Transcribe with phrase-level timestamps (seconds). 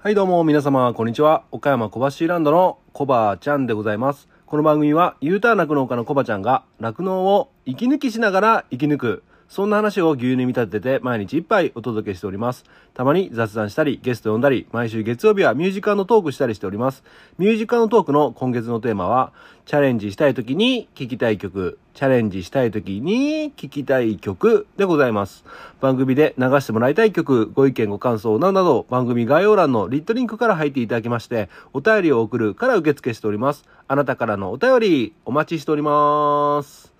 [0.00, 1.42] はいどうも皆様こんにちは。
[1.50, 4.28] 岡山小橋ランドのコバちゃんでございます。
[4.46, 12.64] この番組は U ターン酪農家のコバちゃんが酪農を息抜きしながら生き抜くそんな話を牛乳に見立てて毎日一杯お届けしております。
[12.92, 17.02] たまに雑談したり、ゲスト呼んだり、毎週月曜日はミュージカルのトークしたりしております。
[17.38, 19.32] ミュージカルのトークの今月のテーマは、
[19.64, 25.44] チャレンジしたい時に聴きたい曲、チャレンジしたい時に聴きたい曲でございます。
[25.80, 33.64] 番組で流してもらいたい曲、ご意見ご感想などなど、番組概要欄のリットリンクから入っていただきまして、お便りを送るから受付しております。
[33.86, 36.97] あなたからのお便り、お待ちしております。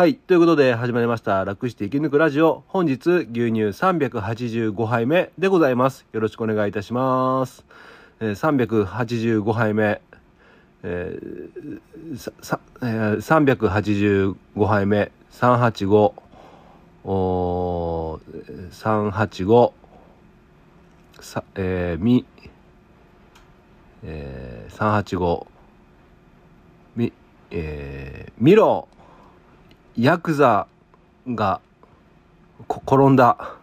[0.00, 0.14] はい。
[0.14, 1.44] ということで始まりました。
[1.44, 2.64] 楽して生き抜くラジオ。
[2.68, 6.06] 本日牛乳385杯目でございます。
[6.12, 7.66] よろしくお願いいたします。
[8.18, 10.00] えー、385杯目。
[10.84, 15.12] えー、さ、えー、385杯目。
[15.32, 16.14] 385。
[17.04, 18.20] お
[18.70, 19.72] 385。
[21.20, 22.24] さ、えー、み、
[24.02, 25.46] えー、385。
[26.96, 27.12] み、
[27.50, 28.88] えー、ミロ
[30.00, 30.66] ヤクザ
[31.28, 31.60] が
[32.66, 33.56] 転んだ。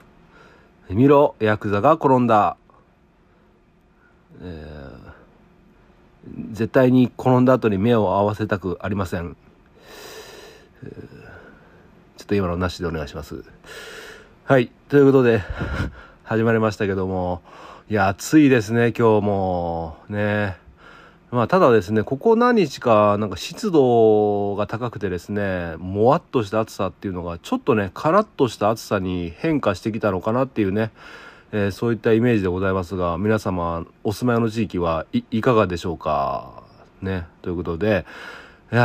[0.87, 2.57] 見ろ、ヤクザが転んだ。
[4.39, 9.35] えー、絶対に転んだ後に目を合わせたくありません。
[12.17, 13.43] ちょっと今のなしでお願いします。
[14.45, 14.69] はい。
[14.89, 15.41] ということで、
[16.23, 17.41] 始まりましたけども、
[17.89, 19.97] いや、暑いですね、今日も。
[20.07, 20.66] ね。
[21.29, 30.91] まあ、ただですね、ここ何日か、なんか湿度が高くてですね、もわっとした暑さっていうのが、ちょっとね、カラッとした暑さに変化してきたのかなっていうね、
[31.51, 36.63] えー、そういったイメージでございますが、皆様、お住まいの地域はいかがでしょうか？
[37.01, 38.05] ね、ということで、
[38.71, 38.81] いや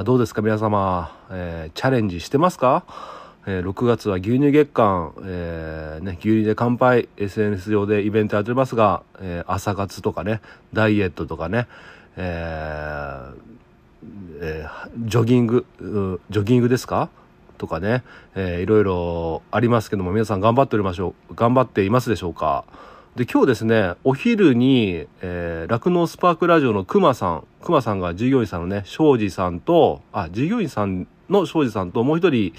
[0.00, 2.84] ー、どうですか皆様、えー、チャレンジしてますか？
[3.46, 10.40] えー、6月は牛乳月間、えー、ね、牛乳で乾杯、SNS 上でイベントやっておりますが、えー、朝活とかね、
[10.72, 11.66] ダイエットとかね、
[12.16, 13.30] え
[14.40, 15.66] えー、ジョギング、
[16.30, 17.10] ジョギングですか？
[17.58, 18.02] とかね、
[18.34, 22.64] えー、いろいろありますけども、皆さん頑張っておりましょう、頑張っていますでしょうか？
[23.14, 32.52] で、今日ですね、お昼に、えー、スパークラジオの熊さん、熊さんが従業員さんのね、庄司さんと、あ、従業員さんの庄司さんともう一人、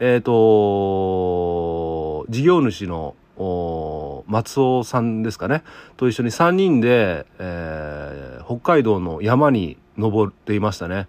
[0.00, 3.14] えっ、ー、と、事業主の
[4.26, 5.62] 松尾さんですかね、
[5.96, 11.06] と一緒に3人で、えー、北海道の山に登っていましたね。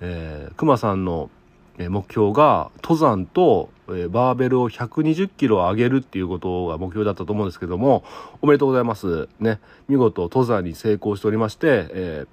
[0.00, 1.30] えー、熊さんの
[1.78, 8.04] 目標が登山と、えー、バーベルを120キロ上げるっていうことが目標だったと思うんですけども、
[8.42, 9.28] おめでとうございます。
[9.38, 9.60] ね。
[9.88, 12.26] 見事登山に成功しておりまして、え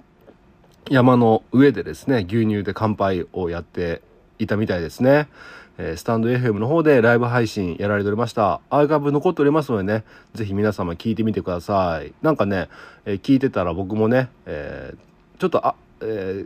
[0.86, 4.02] ー、山の上でですね、牛乳で乾杯をやって
[4.40, 5.28] いたみたいですね。
[5.78, 8.62] えスタンド FM の方でライブ配信やられておりました。
[8.70, 10.04] アーカイブ残っておりますのでね、
[10.34, 12.14] ぜひ皆様聞いてみてください。
[12.22, 12.70] なんかね、
[13.06, 16.46] えー、聞いてたら僕もね、えー、ちょっと、あ、え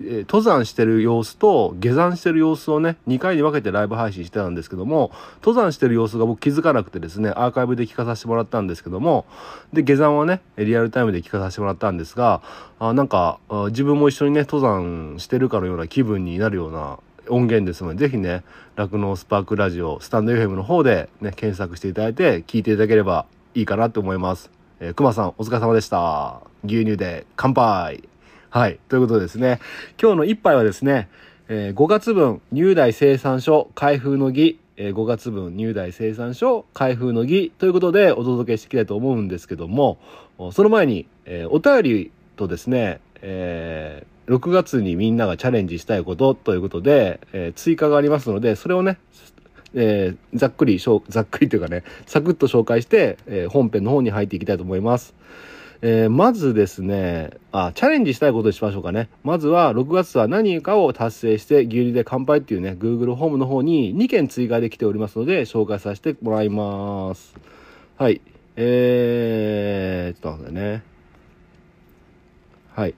[0.00, 5.10] ー、登山してる様子と下山してる様子をね、2回に分けてライブ配信してたんですけども、
[5.42, 9.26] 登山してる様子が僕気づかなくてですね、アーカイブで聞かさせてもらったんですけども、
[9.72, 12.40] で、下山はね、リアルタイムで聞かさせてもらったんですが、
[12.78, 16.98] あなんか、自分も一緒にね、登山してるかのような気分になるような
[17.30, 18.42] 音源ですので、ぜひね、
[18.76, 24.50] 酪農スパークラジオ、スタンド FM の方でね、検索していただいて、聞いていただければいいかなと思います。
[24.80, 26.40] えー、熊さん、お疲れ様でした。
[26.64, 28.08] 牛乳で乾杯
[28.50, 28.78] はい。
[28.88, 29.60] ということでですね、
[30.00, 31.08] 今日の一杯はですね、
[31.48, 39.98] えー、5月分、入代生産所開封の儀、えー、5月分入代生産所開封の儀ということでお届けしていきたいと思うんですけども、
[40.52, 48.98] その前に、えー、お便りとですね、えー、6月にみんながチャレンジしたいことということで、えー、追加がありますので、それをね、
[49.74, 55.14] えー、ざっくり、ざっくりというかね、サクッと紹介して、えー、本編の方に入っていきたいと思います。
[55.80, 59.08] えー、まずですね、あ、チャレンジしたいことにしましょうかね。
[59.22, 67.34] まずは、6月は何かを達成して、牛乳で乾杯っていうね、Google ホームの方に2件追加できておりますので、紹介させてもらいます。
[67.96, 68.20] はい。
[68.56, 70.82] えー、ちょっと待ってね。
[72.74, 72.94] はい。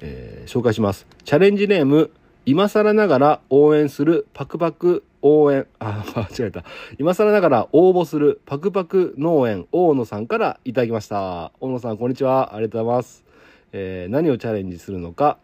[0.00, 1.06] えー、紹介します。
[1.24, 2.10] チャレンジネーム、
[2.46, 6.64] 今更ながら応援するパクパク応援、あ、 間違えた。
[6.98, 11.52] 今更ながら応募するパクパク農園大野さんからいただきました。
[11.60, 12.54] 大野さん、こんにちは。
[12.54, 13.24] ありがとうございます。
[13.72, 15.38] えー、何をチャレンジするのか、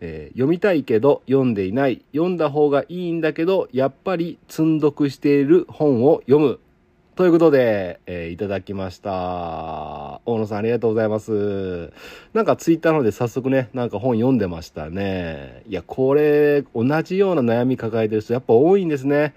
[0.00, 6.60] えー、読みたいけど読んでいない、読んだ方がいいんだけど、やっぱり積んどくしている本を読む。
[7.16, 10.20] ということで、えー、いただきました。
[10.26, 11.90] 大野さんありがとうございます。
[12.34, 15.62] なんかツイッターので早速ね、なんか本読んでましたね。
[15.66, 19.32] いや、これ、同じような悩み抱えてる人やっぱ多いんですね。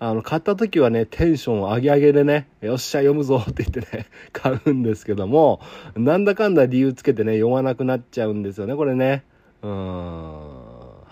[0.00, 5.60] あの、買った時はね、テンションを上げ上げでね、よっしゃ、読むぞって言ってね、 買うんですけども、
[5.94, 9.22] なんだかんだ理由つけてね、読まなくなっちゃうんですよね、これね。
[9.62, 10.41] うん。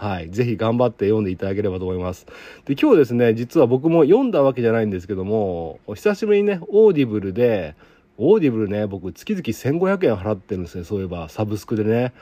[0.01, 0.31] はい。
[0.31, 2.25] ぜひ頑張って読んでいただければと思います。
[2.65, 7.75] で、今日ですね、実は僕も読んだわけじゃないんですけども、久しぶりにね、オーディブルで、
[8.17, 12.15] オーディブルね、僕月々1500円払ってるんですね、そういえば、サブスクでね。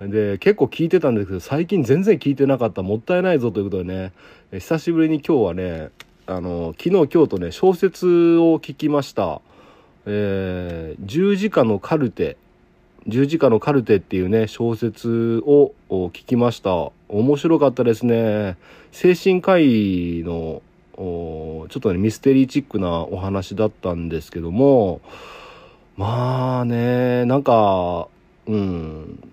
[0.00, 2.82] で、結構聞いてたんですけど、最近全然聞いてなかった。
[2.82, 4.12] もったいないぞということでね、
[4.50, 5.90] 久しぶりに今日はね、
[6.26, 9.40] あの、昨日今日とね、小説を聞きました。
[10.04, 12.36] えー、十字架のカルテ、
[13.06, 16.90] 十字架のカルテっていうね、小説を聞きました。
[17.12, 18.56] 面白かったですね。
[18.92, 20.62] 精神科医の、
[20.96, 25.00] ちょっとね、ミステリーチックなお話だったんですけども、
[25.96, 28.08] まあね、なんか、
[28.46, 29.28] うん、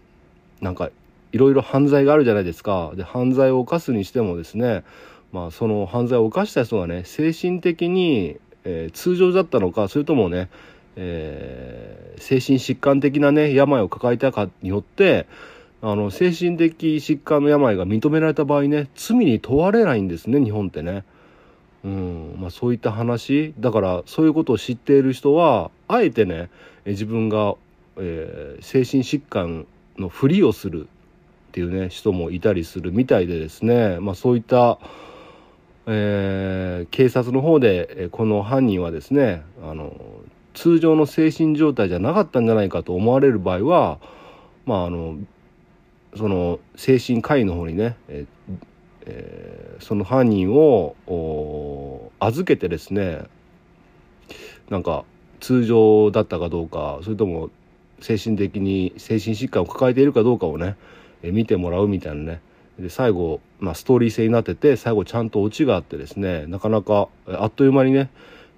[0.59, 0.89] なんか、
[1.31, 2.93] いろいろ犯罪があるじゃないですか。
[2.95, 4.83] で、犯罪を犯すにしてもですね、
[5.31, 10.49] まあ、その犯罪を犯した人がね、精神的に、えー、通常だったのか、それともね、
[10.95, 15.27] えー、精神疾患的なね、病を抱えたかによって、
[15.81, 21.03] あの、精神的疾患の病が認められた場合ね、罪に問われないんですね、日本ってね。
[21.83, 23.53] うん、まあそういった話。
[23.59, 26.49] だから、そういうことを知っている人は、あえてね、
[26.85, 27.55] 自分が、
[27.97, 34.79] えー、精神疾患のふりをするっていうね、人もいたりするみたいでですね、まあそういった、
[35.89, 39.95] えー、警察の方でこの犯人はですねあの
[40.53, 43.99] 通常の精神状態じゃなかったんじゃないかと思われる場合は
[44.65, 45.17] まああの
[46.17, 53.23] その精神科医の方にね、えー、その犯人を預けてですね
[54.69, 55.05] なんか
[55.39, 57.49] 通常だったかどうかそれとも
[58.01, 60.75] 精神的に精神疾患を抱えているかどうかをね、
[61.23, 62.41] え見てもらうみたいなね。
[62.77, 68.11] で最後、まあ、ストーリー性になってて最後ちゃんとオチがあってですねなかなかあっという間にね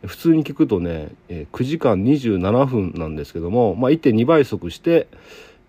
[0.06, 5.08] 普通に聞くとね、え9時間27分なんですけども、まあ、1.2倍速して、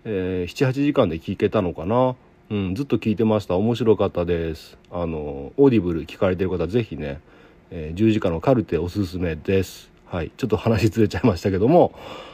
[0.03, 2.15] えー、78時間で聞けたのかな、
[2.49, 3.55] うん、ずっと聞いてました。
[3.55, 4.77] 面白かったです。
[4.89, 7.21] あのオーディブル聞かれてる方ぜひね、
[7.69, 9.91] えー、十字架のカルテおすすめです。
[10.05, 10.31] はい。
[10.35, 11.93] ちょっと話ずれちゃいましたけども。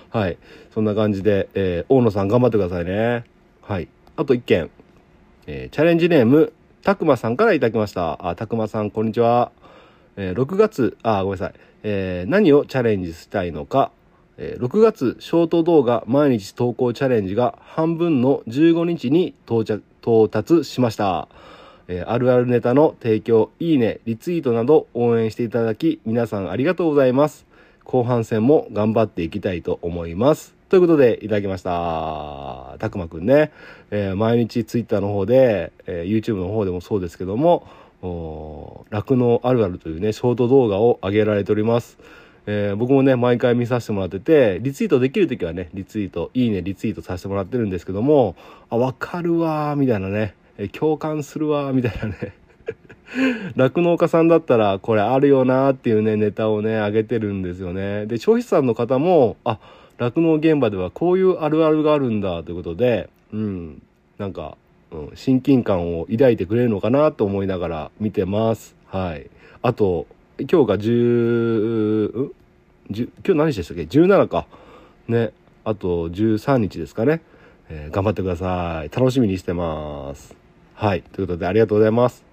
[0.09, 0.37] はい。
[0.73, 3.25] そんな感じで、えー、大野さん頑張ってくださいね。
[3.61, 3.89] はい。
[4.15, 4.69] あと1件。
[5.45, 6.53] えー、チャレンジネーム、
[6.83, 8.29] たくまさんからいただきました。
[8.29, 9.51] あ、たくまさん、こんにちは。
[10.15, 11.53] え、6月、あ、ごめんなさい。
[11.83, 13.91] えー、何をチャレンジしたいのか。
[14.37, 21.27] えー、6月、ショート動画毎日投稿チャレンジが半分の15日に到着、到達しました。
[22.05, 27.45] あるあるネタの提供、いいね、リツイートなど応援していただき、皆さんありがとうございます。
[27.85, 30.53] 後半戦も頑張っていきたいと思います。
[30.67, 32.75] ということで、いただきました。
[32.79, 33.51] たくまくんね、
[33.89, 37.65] えー、毎日ツイッターの方で、えー、YouTube の方でもそうですけども、
[38.89, 41.97] 酪農あるあるというね、ショート動画を上げられております。
[42.49, 48.37] えー、僕もね、毎回見させてもらってて、リツイートできるときはね、リツイート、いいね、リツイートさせてもらってるんですけども、
[48.69, 52.33] あ、わかるわー、みたいなね、え共感するわー、みたいなね。
[53.55, 58.05] 酪農家さんだったら、これあるよなーっていうね、ネタをね、上げてるんですよね。
[58.05, 59.59] で、消費者さんの方も、あ、
[59.97, 63.81] 酪農現場ではこういうあるあるがあるんだということで、うん、
[64.17, 64.57] なんか、
[64.91, 68.75] うん、親近感を抱いてくれるのかなと思いながら見てます。
[68.85, 69.29] はい。
[69.61, 70.07] あと、
[70.39, 72.31] 今日が10、ん？
[72.89, 74.45] 今日何日でしたっけ ?17 か。
[75.07, 75.31] ね。
[75.65, 77.21] あと13日ですかね。
[77.69, 78.95] えー、頑張ってください。
[78.95, 80.35] 楽しみにしてます。
[80.75, 81.01] はい。
[81.01, 82.23] ということでありがとうございます。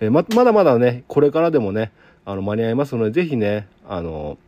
[0.00, 1.92] えー、ま、まだまだね、これからでもね、
[2.24, 4.38] あの、間に合いますので、ぜひね、あの、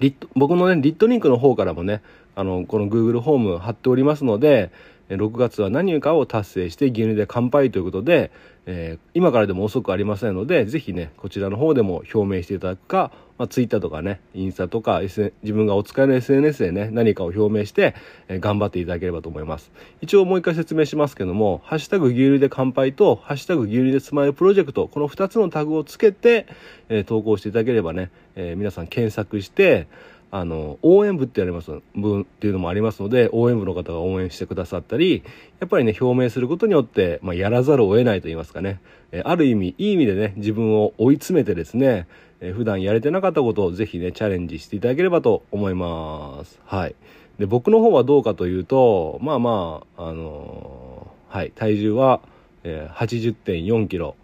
[0.00, 2.00] リット、僕のね、リットリンクの方からもね、
[2.34, 4.70] あの、この Google ホーム貼っておりますので、
[5.10, 8.30] 6月は何かを達成して牛乳で乾杯ということで、
[8.66, 17.94] えー、今からでも遅くありませんので、ぜひね、こちらの方でも表明していただくか、まあ、Twitter とかね、インスタとか、S、自分がお使いの SNS でね、何かを表明して、
[18.28, 19.70] えー、頑張っていただければと思います。
[20.00, 26.46] 一応もう一回説明しますけども、ハッシュタグ牛乳で乾杯と、ハッシュタグ牛乳でスマイルプロジェクト、この2つのタグをつけて、
[26.88, 29.86] えー、投稿していただければね、え皆さん検索して、
[30.30, 35.22] あの、応援部ってあります、部っていうのもありますので、応援部の方が応援してくださったり、
[35.60, 38.80] やっぱりね、表明することによって、まあ、やらざるを得ないと言いますかね、
[39.12, 42.06] えある意味、いい意味でね、自分を追い詰めてですね、
[42.40, 46.60] え普段やれてなかったことをぜひね、チャレンジしていただければと思います。
[46.64, 46.94] はい。
[47.38, 52.20] で、僕の方はどうかというと、まあまあ、あのー、はい、体重は、
[52.64, 54.16] えー、80.4キロ。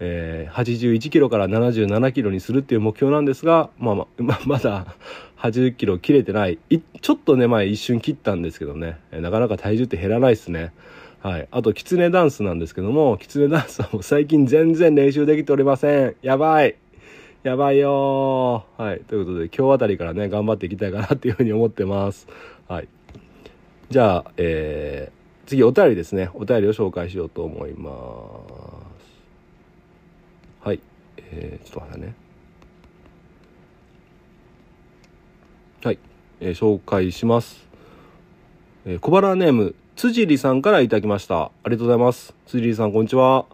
[0.00, 4.94] えー、81キロから77キロにするっていう目標なんですが、まあまあ、 まだ
[5.38, 6.58] 80キロ切れてない。
[6.70, 10.72] いちょっとね、前一瞬切ったんですけどね、なかなか体重って減らないですね。
[11.20, 11.48] はい。
[11.50, 16.16] あと、キツネダンスなんですけども、キツネダンスはもう最近全然練習できておりません。
[16.22, 16.76] やばい。
[17.44, 19.00] やばいよはい。
[19.00, 22.26] ということで、今日あたりからね、頑張っていきたいかなっていうふうに思ってます。
[22.66, 22.88] はい。
[23.90, 26.30] じゃあ、えー、次、お便りですね。
[26.34, 27.90] お便りを紹介しようと思いま
[30.62, 30.66] す。
[30.66, 30.80] はい。
[31.16, 32.27] えー、ちょっと待ってね。
[35.84, 35.98] はい。
[36.40, 37.68] えー、紹介します。
[38.84, 41.44] えー、小腹ネーム、辻里さんからいただきました。
[41.44, 42.34] ありがとうございます。
[42.46, 43.46] 辻里さん、こんにちは。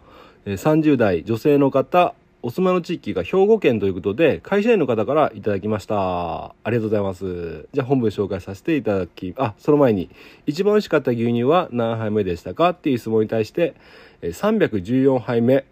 [0.45, 6.45] えー、30代女性の方、お住まいの地域が兵庫県ということで、会社員の方からいただきました。
[6.45, 7.67] ありがとうございます。
[7.73, 10.09] じゃあ本文紹介させていただき、あ、その前に、
[10.47, 12.71] 一番美味しかった牛乳は何杯目でしたか？
[12.71, 13.75] っていう質問に対して、
[14.23, 15.63] 314杯目、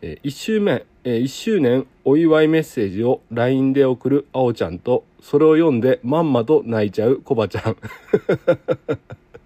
[0.00, 7.76] 1周目、1周年お祝いメッセージを LINE で送るあおちゃんと、それを読んでまんまと泣いちゃうコバちゃん。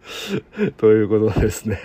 [0.76, 1.78] ということですね。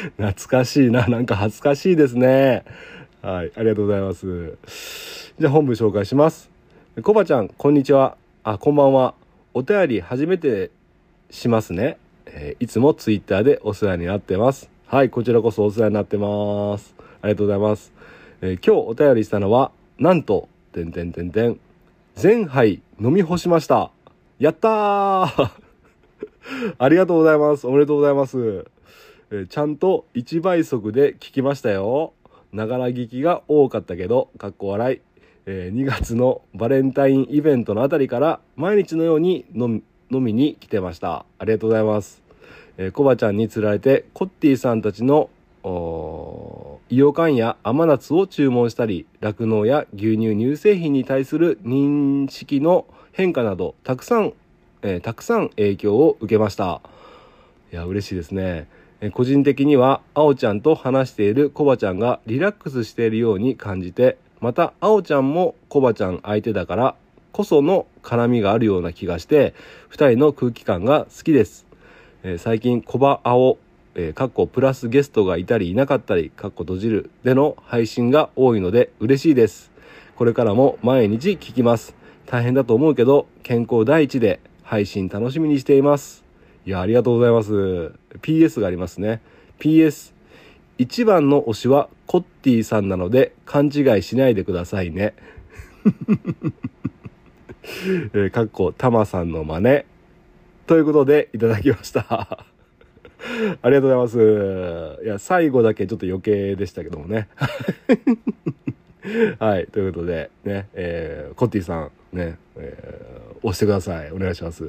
[0.16, 1.06] 懐かしいな。
[1.06, 2.64] なんか恥ずかしいですね。
[3.22, 3.52] はい。
[3.56, 5.32] ありがとうございます。
[5.38, 6.50] じゃあ本部紹介します。
[7.02, 8.16] コバちゃん、こんにちは。
[8.42, 9.14] あ、こんばんは。
[9.54, 10.70] お便り初めて
[11.30, 11.98] しますね。
[12.26, 14.70] えー、いつもツイッターでお世話になってます。
[14.86, 15.10] はい。
[15.10, 16.94] こちらこそお世話になってます。
[17.22, 17.92] ありがとうございます。
[18.42, 21.58] えー、今日お便りしたのは、なんと、てんてんてんてん、
[22.16, 23.90] 全杯飲み干しました。
[24.38, 25.50] やったー
[26.78, 27.66] ありがとうございます。
[27.66, 28.64] おめでとうございます。
[29.30, 32.14] え、ちゃんと1倍速で聞きましたよ。
[32.54, 35.00] ながら聞きが多かったけど、かっこ笑い。
[35.44, 41.26] えー、2月のバレンタインイベントのあたりから毎日のように飲みに来てました。
[41.38, 42.22] ありがとうございます。
[42.78, 45.28] えー、コバちゃんに釣られて、コッティさんたちの
[46.88, 54.34] イオカンや甘夏を注文したり、酪農や牛乳乳製品に対する認識の変化など、たくさん、
[54.82, 56.80] えー、たくさん影響を受けました。
[57.72, 58.68] いや、嬉しいですね。
[59.00, 66.94] えー、個人的には、あおちゃんと話しているコバちゃんがリラックスしているように感じて、また、あおちゃんもコバちゃん相手だから
[67.32, 69.54] こその絡みがあるような気がして、
[69.88, 71.66] 二人の空気感が好きです。
[72.22, 73.58] えー、最近、コバアオ
[73.98, 79.72] えー、かっこプラスゲストがいたりいなかったり、かっこ閉じるでの配信が多いので嬉しいです。
[80.16, 81.94] これからも毎日聞きます。
[82.26, 86.24] 大変だと思うけど、健康第一で配信楽しみにしています。
[86.66, 87.94] いや、ありがとうございます。
[88.20, 89.22] PS がありますね。
[89.58, 90.12] PS。
[90.76, 95.14] 一番の推しはコッティさんなので勘違いしないでくださいね。
[98.12, 99.84] えー、かっこタマさんの真似。
[100.66, 102.44] ということでいただきました。
[103.62, 105.04] ありがとうございます。
[105.04, 107.28] いや、最後だけちょっと余計でしたけどもね。
[109.38, 109.66] はい。
[109.66, 114.10] ということで、ね、えー、コッティさん、ね、えー、押してください。
[114.12, 114.64] お願いします。
[114.64, 114.68] い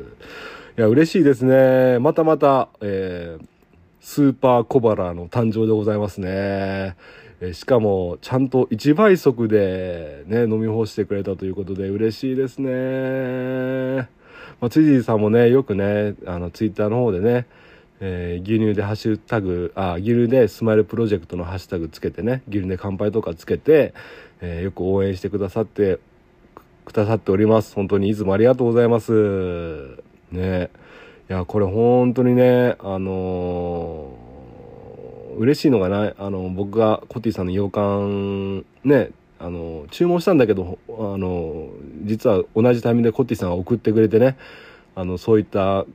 [0.76, 2.00] や、嬉しいですね。
[2.00, 3.46] またまた、えー、
[4.00, 6.96] スーパー小腹の誕生でございますね。
[7.40, 14.10] えしかも、ちゃんと1倍速でね、飲み干してくれたということで嬉しいですね。
[14.60, 17.46] まあ、辻さんもね、よくね、あの、ツイッターの方でね、
[18.00, 23.94] えー、牛乳でハッシュタグあ牛乳でスマイルプロジェクトのハッシュタグつけてね牛乳で乾杯とかつけて、
[24.42, 26.00] えー、よく応援してくださって
[26.86, 27.76] くださっております。
[27.76, 29.98] 本当にいつもありがとうございます。
[30.32, 30.70] ね。
[31.30, 41.68] いやこれ本当にねあのー、嬉しいのがなあの僕がコティさんの洋館ねあの注文したんだけどあの
[42.04, 44.38] 実は同じタイミングでコッティさんが送ってくれてね
[44.96, 45.86] あのそういった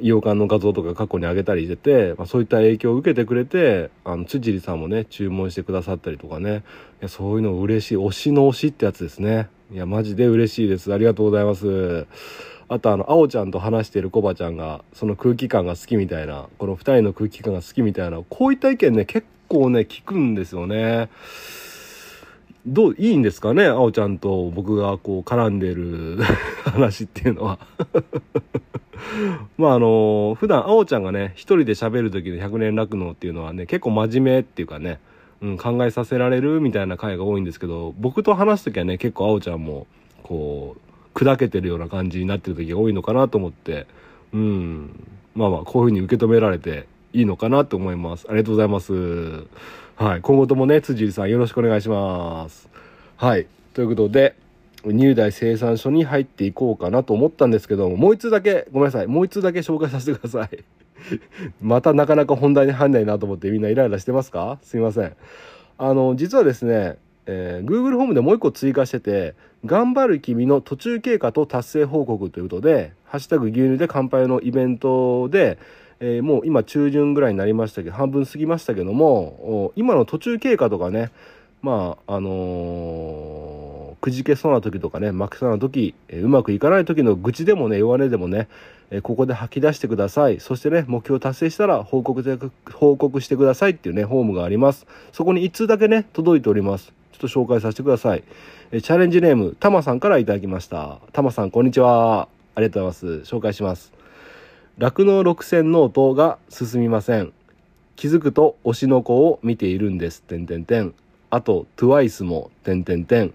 [0.00, 6.62] 洋館の画像とか過去に上げたりしてて、まあ、そういった影響を受けてくれてあの辻里さんもね注文してくださったりとかね。
[7.00, 7.96] いやそういうの嬉しい。
[7.96, 9.48] 推しの推しってやつですね。
[9.72, 10.92] いやマジで嬉しいです。
[10.92, 12.06] ありがとうございます。
[12.68, 21.08] あとあのあおちゃんと話してるコバちゃんがその空気感が好きみたいなこの2人の空気感が好きみたいなこういった意見ね結構ね聞くんですよね。
[22.64, 26.18] どう、いいんですかねあおちゃんと僕がこう絡んでる
[26.64, 27.58] 話っていうのは。
[29.58, 34.98] まああの普段あおちゃんがね一人で喋る時の百年楽能っていうのはね結構真面目っていうかね、
[35.40, 39.86] うん、考えさせられるみたいな回が多いんですけど僕と話す時はね結構あおちゃんも
[40.22, 43.86] こう砕けてるような感じになってる時が多いのかなと思って
[44.32, 44.90] うん
[45.34, 48.26] まあまあこういうふうに受け止められていいのかなと思います。
[48.28, 48.92] ありがとうございます。
[49.94, 52.68] はい今後ともね辻さんよろしくお願いします。
[53.16, 54.34] はいということで
[54.84, 60.64] 入大生産所に入っていこうかなと思ったんですけども、もう一つだけ、ごめんなさい、もう一つだけ紹介させてください。
[61.62, 64.58] またなかなか本題に入んないなと思ってみんなイライラしてますか？
[64.62, 65.12] すいません。
[65.78, 66.96] あの、実はですね、
[67.26, 69.34] えー、Google ホームでもう一個追加してて、
[69.64, 75.58] 頑張る君の途中経過と達成報告ということで、ハッシュタグ牛乳で乾杯のイベントで、
[76.00, 81.10] えー、もう今中旬ぐらいになりましたけど、半分過ぎましたけども、今の途中経過とかね、
[81.62, 83.61] まあ、あのー
[84.02, 88.48] くじけそうな時とかね負けそうな時、えうまくいかない時の愚痴でもね弱音でもね、
[88.90, 90.40] えここで吐き出してください。
[90.40, 92.36] そしてね目標達成したら報告で
[92.74, 94.86] 報告してくださいっていうねフォームがあります。
[95.12, 96.92] そこに1通だけね届いております。
[97.12, 98.24] ちょっと紹介させてください、
[98.72, 100.98] えチャレンジネームたくまさんからいただきました。
[101.12, 102.28] たくまさんこんにちは。
[102.56, 103.34] ありがとうございます。
[103.34, 103.92] 紹介します。
[104.78, 107.32] 酪農六線ノートが進みません。
[107.94, 110.22] 気づくと推しの子を見ているんです。
[110.22, 110.92] 点点点。
[111.30, 113.32] あと、トゥワイスも、点点点。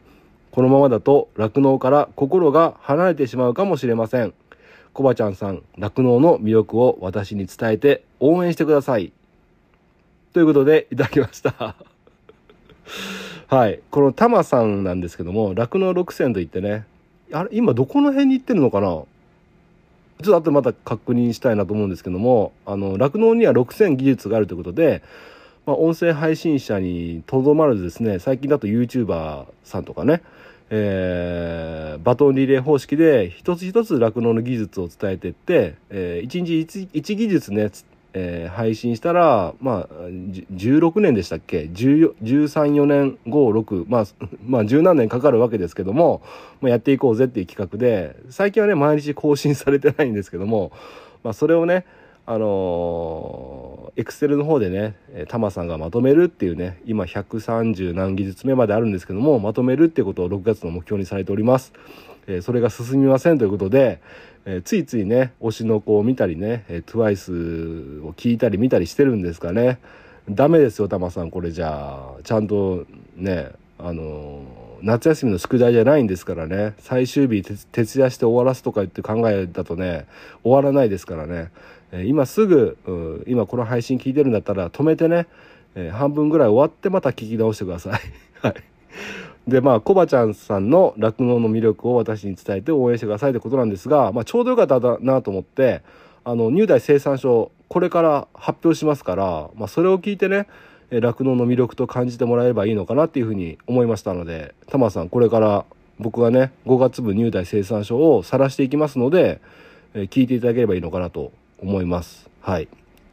[0.57, 4.33] このままだと酪農から心が離れてしまうかもしれません。
[4.91, 9.13] コバちゃんさん、酪農の魅力を私に伝えて応援してください。
[10.33, 11.75] ということで、いただきました。
[13.45, 13.81] はい。
[13.91, 16.87] このタマさんなんですけども、酪農6選といってね、
[17.31, 18.87] あれ、今どこの辺に行ってるのかな？
[18.87, 19.05] ちょ
[20.21, 25.03] っと後でまた確認したいなと思うんですけども、あの、酪農には6000技術があるということで、
[25.67, 30.23] まあ、音声配信者にとどまらずですね、最近だと YouTuber さんとかね、
[30.69, 37.71] えー、バトンリレー方式で一つ一つ酪農の技術を伝えていって、えー、1日 1, 1技術ね、
[38.13, 44.05] えー、配信したら、まあ、16年でしたっけ ?13、4年、5、6、まあ、
[44.45, 46.21] まあ、十何年かかるわけですけども、
[46.59, 50.71] まあ、やっていこうぜっていう企画で、最近はね、毎日更新されてないんですけども、
[51.23, 51.85] まあ、それをね、
[52.29, 54.95] あのエクセルの方でね、
[55.29, 61.71] タマさんがまとめるっていうね、今130何技術目まであるんですけども、まとめるっていうことを6月の目標にされております。
[62.27, 64.01] えー、それが進みませんということで、
[64.43, 69.79] えー、ついついね推しの子を見たりね、えー、TWICE を聞いたり見たりしてるんですかね。
[70.29, 71.31] ダメですよタマさん。
[71.31, 74.41] これじゃあちゃんとねあの
[74.81, 76.73] 夏休みの宿題じゃないんですからね。
[76.79, 80.05] 最終日徹夜して終わらすとか言って考えだとね
[80.43, 81.49] 終わらないですからね、
[82.05, 85.27] 今すぐ、今この配信聞いてるんだったら止めてね、
[85.75, 88.01] え半分ぐらい終わってまた聞き直してください。
[88.41, 88.55] はい
[89.47, 95.83] で、まあ、コバちゃんさんの酪農の魅力を私に伝えて応援してくださいってことなんですが、まあ、ちょうどよかったなと思って、
[96.25, 100.47] あの、入代生産書、これから発表しますから、まあ、それを聞いてね、
[100.89, 105.65] 酪農の魅力と感じてもらえればいいのかなっていうふうに思いましたので、タマさん、これから
[105.97, 109.39] 僕がね、5月分入代生産書を晒していきますので、
[109.93, 112.29] え聞いていただければいいのかなと思います。
[112.41, 112.67] はい。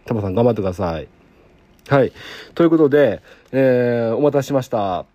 [0.04, 1.08] タマさん、頑張ってください。
[1.88, 2.12] はい。
[2.54, 5.06] ということで、えー、お待たせしました。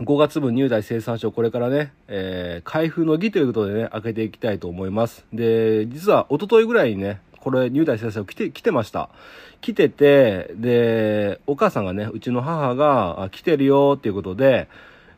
[0.00, 5.24] 5月分入代生産書これからね、えー、開封の儀ということでね、開けていきたいと思います。
[5.32, 9.08] で、実は一昨日ぐらいにね、これ入代生産書来て、来てました。
[9.60, 14.68] 来てて、で、お母さんがね、うちの母が、来てるよっていうことで、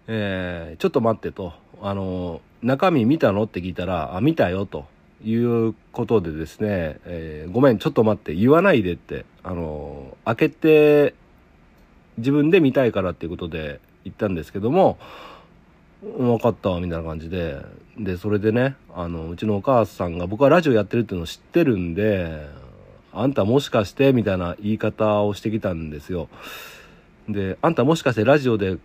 [0.09, 3.45] えー、ちょっと待ってと、あの、中身見たの？
[3.45, 4.87] って聞いたら、あ、見たよと
[5.29, 11.15] いうことでですね、えー、ごめん、ちょっと待って、言わないでって、あの、開けて、
[12.19, 14.99] 自分で見たいからっていうことで、行ったんですけども、
[16.03, 17.61] 分かったみたいな感じで、
[17.99, 22.49] で、それでね、あの、うちのお母さんが僕はラジオやってるっていうのを知ってるんで、
[23.13, 26.29] あんたもしかしてみたいな言い方をしてきたんですよ。
[27.29, 28.79] で、あんたもしかしてラジオで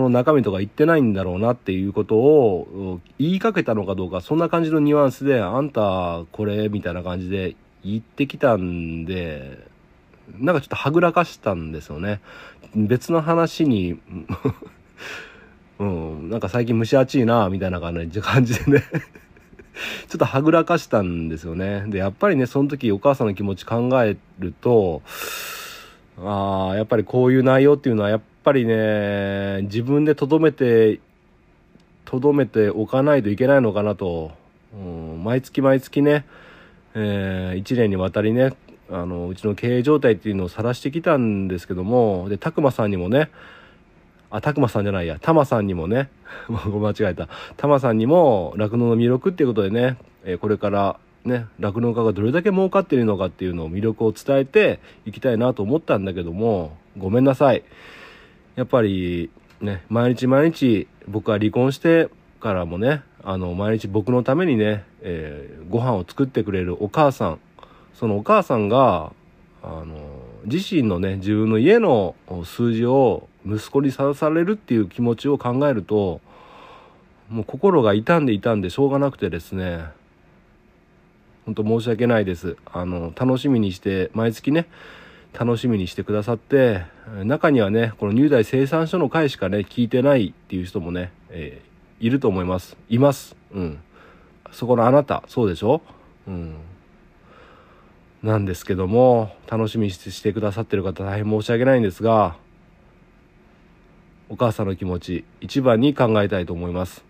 [0.00, 9.58] この中身とか言ってないんだろうなっていうことを言いかけたのかどうか、そんな感じのニュアンスで、あんたこれみたいな感じで言ってきたんで、
[10.38, 12.22] なんかちょっとはぐらかしたんですよね。
[12.74, 14.00] 別の話に
[15.78, 18.82] うん、なんか最近蒸し暑いな、みたいな感じでね
[20.08, 21.84] ちょっとはぐらかしたんですよね。
[21.88, 25.02] で、やっぱりね、その時お母さんの気持ち考えると、
[26.18, 31.00] ああ、やっぱりこういう内容っていうのは、やっぱりね、自分で留めて、
[32.04, 34.32] 留めておかないといけないのかなと、
[34.74, 36.26] うん、毎月毎月ね、
[36.94, 38.54] えー、1年にわたりね、
[38.90, 43.30] あのうちの経営状態っていうのを晒してきたんですけどもで拓磨さんにもね
[44.30, 46.08] あ拓磨さんじゃないやタマさんにもね
[46.48, 47.28] ご間違えた。
[47.56, 57.64] タマさんにも酪農の魅力っていうことでね、えこれからね酪農家がどれだけ儲かっているのかっていうのを魅力を伝えていきたいなと思ったんだけどもごめんなさい。
[58.56, 62.08] やっぱりね毎日毎日僕は離婚して
[62.40, 67.40] からもねあの毎日僕のためにね、えー、ご飯を作ってくれるお母さん
[68.00, 69.12] そのお母さんが、
[69.62, 69.94] あの、
[70.46, 72.14] 自身のね、自分の家の
[72.46, 76.22] 数字を息子にさらされるっていう気持ちを考えると、
[77.28, 79.84] もう心が痛んで痛んでしょうがなくてですね、
[81.44, 82.56] 本当申し訳ないです。
[82.64, 84.66] あの、楽しみにして、毎月ね、
[85.32, 86.84] 楽しみにしてくださって、
[87.24, 92.76] 中にはね、この入代生産所の回しかね、聞いてないっていう人もね、えー、いると思います。
[92.88, 93.36] います。
[93.52, 93.78] うん。
[94.52, 95.82] そこのあなた、そうでしょ？
[96.26, 96.54] うん。
[98.22, 102.36] なんですけども楽しみにしてくださってる方大変申し訳ないんですが
[104.28, 107.02] お母さんの気持ち一番に考えたいと思います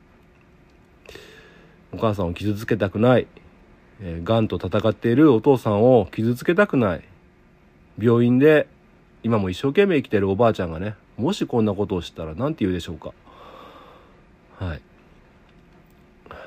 [1.91, 3.27] お母さんを傷つけたくない、
[4.01, 7.03] えー、癌と戦っているお父さんを傷つけたくない
[8.01, 8.67] 病院で
[9.23, 13.13] 今も一生懸命生きてるおばあちゃんがねもしこんなことをしたら何て言うでしょうか。
[14.59, 14.81] はい。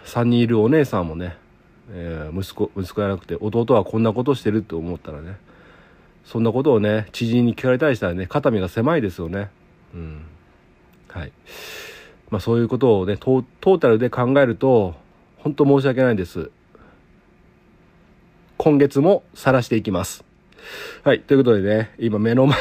[0.06, 1.38] 3人いるお姉さんもね、
[1.92, 5.38] えー、息子息子じゃなくて弟はこんなことしてるって思ったらね
[6.26, 9.50] そんなことをね知人に聞かれたりしたらね肩身が狭いですよね。
[9.94, 10.26] うん。
[11.08, 11.32] はい。
[12.30, 14.96] まあそういうことをねトータルで考えると
[15.38, 16.50] 本当申し訳ないです。
[18.58, 20.33] 今月も晒していきます。
[21.04, 22.58] はいということでね今目の前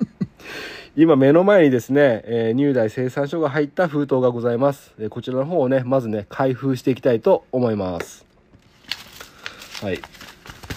[0.96, 8.26] 今目の前にですね、えー、入大生産書が入った封筒がございます、えー、こちらの方をねまずね開封していきたいと思います。
[9.82, 10.00] はい、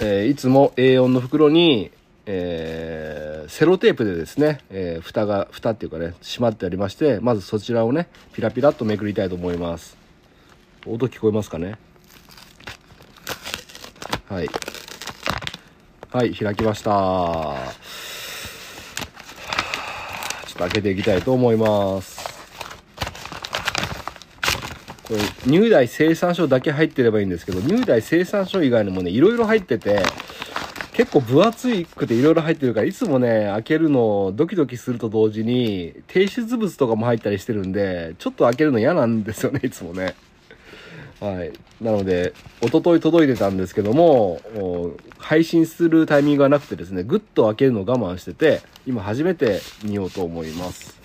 [0.01, 1.91] えー、いつも A4 の袋に、
[2.25, 9.97] えー、セロテープでですね、えー、蓋が蓋っていうかね閉まってありましてまずそちらをねピラピラっとめくりたいと思います。
[10.85, 11.75] 音聞こえますかね？
[14.29, 14.47] はい。
[16.13, 17.55] はい開きましたちょ
[20.51, 22.21] っと開けていきたいと思います。
[25.01, 30.03] これ、入大生産書だけ入ってればいいんですけど、入大生産書以外にもね、いろいろ入ってて、
[30.93, 40.13] 結構分厚くていろいろ入ってるから、いつもね、開けるのドキドキすると同時に、提出物とかも入ったりしてるんで、ちょっと開けるの嫌なんですよね、いつもね。
[41.23, 41.53] はい。
[41.81, 44.41] なので、おととい届いてたんですけども、
[45.17, 50.99] 配信するタイミングがなくてですね、ぐっと開けるのを我慢してて、今初めて見ようと思います。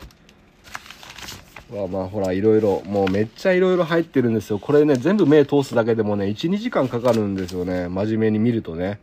[1.72, 4.59] まあまあほら、いろいろ、もうめっちゃいろいろ入ってるんですよ。
[4.59, 7.88] これね、全部目通すだけでもね、1、2時間かかるんですよね。
[7.88, 8.98] 真面目に見るとね。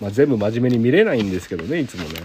[0.00, 2.20] まあ全部真面目に見れないんですけどね、いつもね。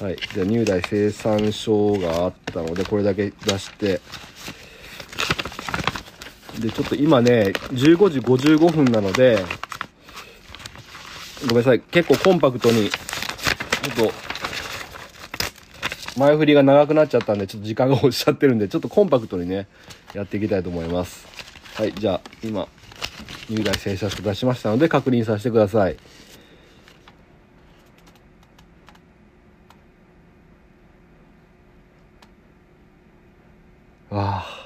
[0.00, 0.16] はい。
[0.32, 4.00] じゃあ、入大生産書があったので、これだけ出して、
[6.60, 9.42] で、ちょっと今ね、15時55分なので、
[11.42, 11.80] ごめんなさい。
[11.80, 14.12] 結構コンパクトに、ちょっと、
[16.18, 19.66] 前振りが長くなっちゃったんで、ちょっと時間が押しちゃってるんで、ちょっとコンパクトにね、
[20.12, 21.26] やっていきたいと思います。
[21.74, 22.68] はい、じゃあ、今、
[23.48, 25.96] 入来正社書出しましたので、確認させてください。
[34.10, 34.59] ああ。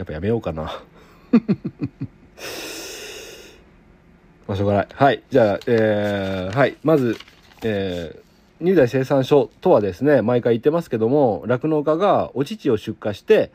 [0.00, 0.62] やっぱやめようかな。
[4.48, 4.88] まあ、しょうがない。
[4.94, 5.22] はい。
[5.28, 6.78] じゃあ、えー、はい。
[6.82, 7.18] まず、
[7.62, 13.50] えー、入大生産所とはですね、毎回言ってますけども、酪農家がお乳を出荷して、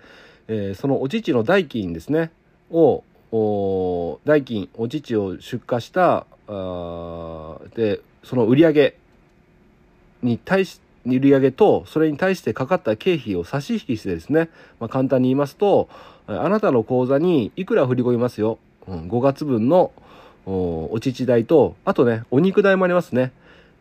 [0.48, 2.30] えー、そのお乳の代金ですね、
[2.70, 8.96] を、お代金、お乳を出荷した、あで、その売上
[10.22, 15.90] に対し、売上と、それに対してかかった経費を差し引きしてですね、まあ、簡単に言いますと、
[16.28, 18.58] あなたの口座にいくら振り込みますよ。
[18.88, 19.92] うん、5月分の
[20.46, 23.32] おお乳代と、あとね、お肉代もありますね。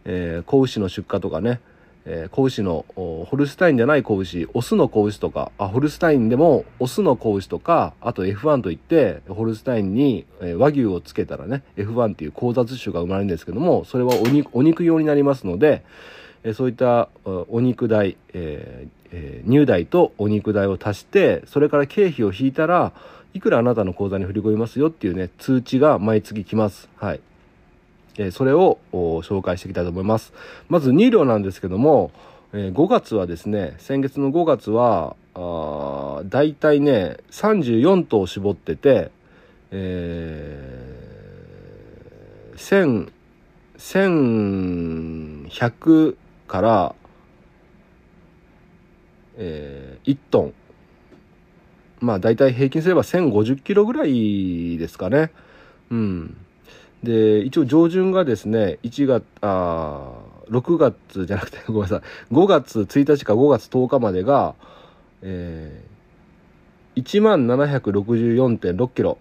[0.04, 1.60] えー、子牛の出荷とかね、
[2.06, 10.26] えー、子牛のホルスタインじゃない子牛、オスの子牛とか、あ、ホルスタインでもオスの子牛とか、あと F1 といって、ホルスタインに、
[10.58, 14.14] 和牛をつけたらね、F1 っていう交雑種が生まれるんですけども、それは
[14.52, 15.82] お肉用になりますので、
[16.52, 22.92] そういったお肉代、えーえ、入代とお肉代を足してそれから経費を引いたら
[23.32, 26.88] いくらあなたの口座に振り込みますよっていうね通知が毎月来ます。
[26.96, 27.20] はい。
[28.16, 30.32] えー、それを紹介していきたいと思います。
[30.68, 32.12] まず2両なんですけども、
[32.52, 39.10] えー、5月はですね、先月の5月は、あ大体ね、34頭絞ってて、
[39.72, 43.10] えー、
[43.80, 46.94] 1100から、
[49.36, 50.54] えー、1トン。
[52.00, 55.30] まあ大体平均すれば1050キロぐらいですかね。
[55.90, 56.36] うん。
[57.02, 60.12] で、一応上旬がですね、1月、あ
[60.50, 62.34] 6月じゃなくて、ごめんなさい。
[62.34, 64.54] 5月1日か5月10日までが、
[65.22, 69.18] えー、1764.6キロ。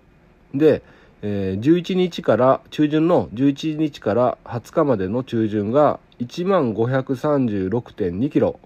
[0.54, 0.84] で、
[1.24, 8.60] 11日から中旬の11日から20日までの中旬が1万536.2キロ。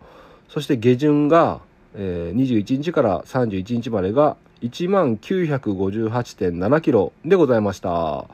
[0.49, 1.59] そして下旬が、
[1.93, 8.25] えー、21日から31日までが1万958.7キロでございました。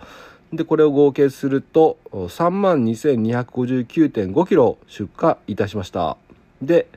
[0.54, 6.16] でこれを合計すると3万2259.5キロ出荷いたしました。
[6.62, 6.88] で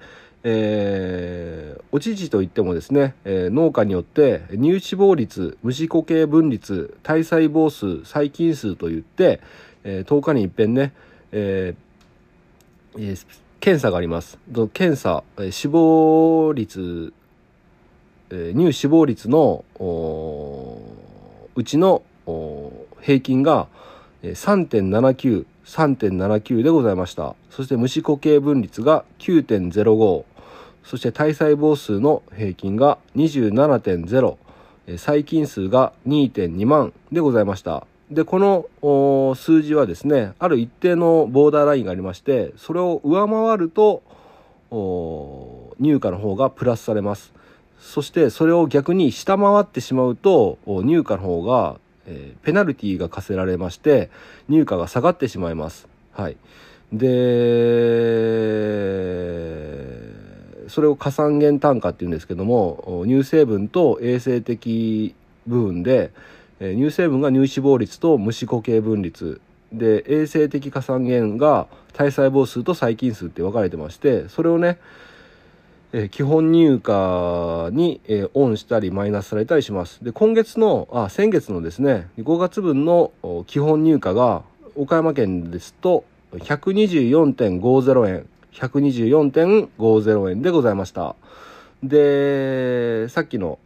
[0.48, 9.40] えー、お乳といってもですね、えー、農家によって乳脂肪率虫固形分率体細胞数細菌数といって、
[9.82, 10.92] えー、10日に一遍ね、
[11.32, 13.26] えー、
[13.59, 14.38] 検査があります。
[14.72, 17.12] 検査、え死亡率、
[18.30, 19.64] え乳死亡率の
[21.56, 22.02] うちの
[23.00, 23.66] 平均が
[24.22, 27.35] 3.79、3.79でございました。
[27.50, 30.36] そして虫固形分率が9.05、
[30.87, 34.37] そして体細胞数の平均が27.0、
[34.96, 37.87] 細菌数が2.2万でございました。
[38.11, 44.05] で、この数字はですね、ある一定のボーダーラインがありまして、それを上回ると、
[44.70, 47.33] 入荷の方がプラスされます。
[47.81, 54.09] そしてそれを逆に下回ってしまうと、入荷の方が、えー、ペナルティが課せられまして、
[54.49, 55.88] 入荷が下がってしまいます。
[56.12, 56.37] はい。
[56.92, 57.07] で、
[60.68, 65.14] それを加算減単価っていうんですけども、乳成分と衛生的
[65.46, 66.11] 部分で、
[66.61, 69.40] え乳成分が乳脂肪率と虫固形分率。
[69.72, 74.79] で衛生的加算源が体細胞数と細菌数って分かれてましてそれをね、
[75.92, 80.02] え基本入荷に、えオンしたりマイナスされたりします。
[80.05, 83.12] で今月のあ先月のですね5月分の
[83.46, 84.42] 基本入荷が
[84.76, 88.29] 岡山県ですと124.50円。
[88.56, 91.14] 124.50円でございました。
[91.82, 93.58] でさっきの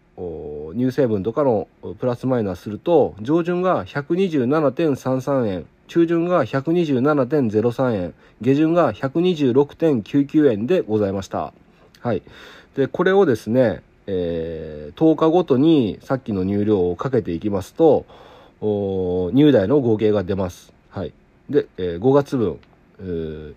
[0.76, 11.53] 乳成分とかのプラスマイナスすると上旬が127.33円中旬が127.03円下旬が126.99円でございました。
[12.00, 12.22] はい。
[12.76, 18.07] でこれをですね、えー、10日ごとにさっきの入量をかけていきますと
[18.61, 20.72] 入代の合計が出ます。
[20.90, 21.12] はい。
[21.48, 22.59] で、えー、5月分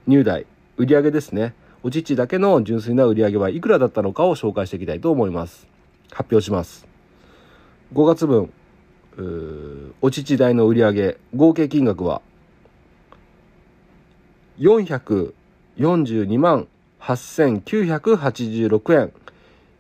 [0.08, 0.46] 入代
[0.78, 5.74] 売上ですねお乳だけの純粋な売上はいくらだったのかを紹介していきたいと思います
[6.14, 6.88] 発表します。
[7.94, 8.52] 5月分、
[10.02, 12.22] お乳代の売上合計金額は、
[14.60, 16.68] 442万
[17.02, 19.12] 8986円。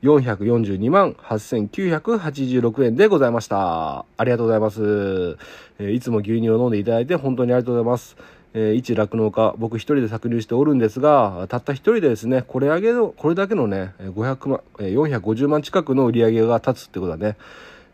[0.01, 4.05] 442万8986円でございました。
[4.17, 5.37] ありがとうございます。
[5.79, 8.17] えー、いつも牛乳を飲んでいただいて本当にありがとうございます。
[8.55, 17.35] えー、一酪農家、僕一人で搾乳しておるんですが、たった一人でですね、これ上げの、これだけのね、500万、450万近くの売り上げが立つってことはね、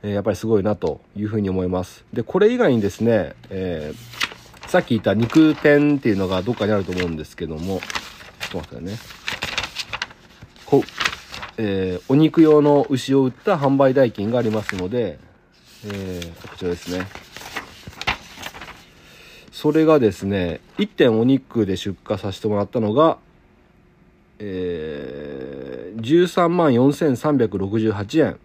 [0.04, 2.04] えー、やっぱりすごいなというふうに思います。
[2.12, 7.80] で、これ以外にですね、えー、さっき言った肉店っていうのがどっかにあると思うんですけども、
[8.42, 8.98] ちょっと待ってね。
[10.66, 10.84] こ
[11.62, 15.20] えー、お肉用の牛を売った販売代金がありますので、
[15.86, 17.06] え、こちらですね。
[19.60, 23.18] それがですね、1点お肉で出荷させてもらったのが、
[24.40, 28.40] えー、13万4368円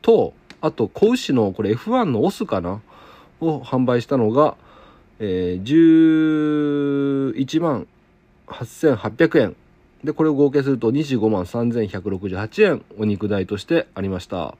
[0.00, 2.80] と、あと、子牛のこれ F1 のオスかな？
[3.42, 4.56] を販売したのが、
[5.18, 7.86] えー、11万
[8.46, 9.56] 8800円。
[10.04, 14.56] で、これを合計すると25万3168円お肉代としてありました。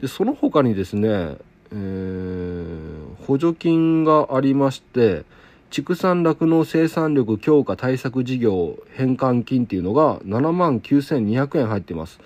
[0.00, 1.36] で、その他にですね、
[1.70, 2.97] えー、
[3.28, 5.26] 補助金がありまして、
[5.68, 12.20] 畜産酪農生産力強化対策事業返還金っていうのが7万9200円入ってます。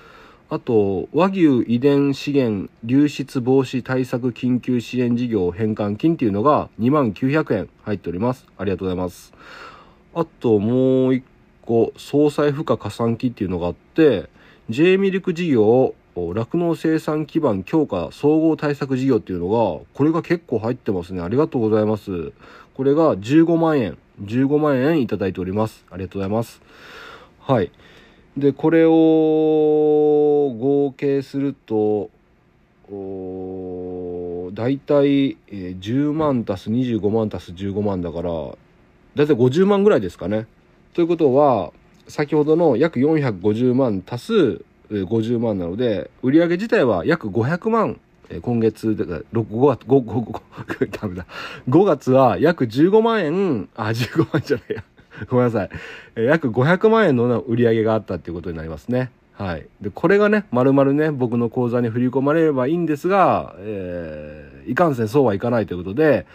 [0.48, 8.46] あと、和牛遺伝資源流出防止対策緊急支援事業返還金っていうのが2万900円入っております。
[8.56, 9.32] ありがとうございます。
[10.14, 11.24] あと、もう一
[11.62, 14.30] 個、総裁負荷加算金っていうのがあって、
[14.70, 21.22] J ミルク事業酪農生産基盤強化総合対策事業っていうのが、これが結構入ってますね。
[21.22, 22.32] ありがとうございます。
[22.74, 25.84] これが15万円、15万円いただいております。
[25.90, 26.60] ありがとうございます。
[27.40, 27.70] はい。
[28.36, 32.10] で、これを合計すると、
[32.88, 32.92] 大
[34.78, 38.30] 体、10万足す25万足す15万だから、
[39.14, 40.46] 大体50万ぐらいですかね。
[40.94, 41.72] ということは、
[42.08, 44.60] 先ほどの約450万足す
[45.00, 48.00] 50万なので、売上自体は約500万、
[48.30, 51.26] え今月、だから5月、5、5、5、 ダメだ。
[51.68, 54.84] 5月は約15万円、あ、15万じゃないや。
[55.28, 55.70] ごめんなさい。
[56.16, 59.10] え約500万円の売り上げがあったっていうことになりますね。
[59.34, 59.66] はい。
[59.80, 66.26] で、これがね、まるまるね、僕の口座に振り込まれればいいんですが、えー、いかんせんそうはいかないということで、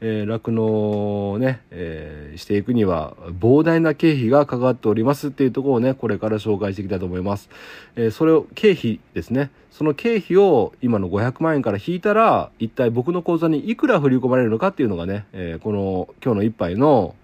[0.00, 7.48] 酪農をね、えー、していくには膨大な経費がかかっておりますっていうところをね、これから紹介していきたいと思います。
[7.96, 9.50] えー、それを、経費ですね。
[9.70, 17.14] その経費を今の500万円から引いたら、一体僕の口座にいくら振り込まれるのかっていうのがね、えこの今日の一杯の、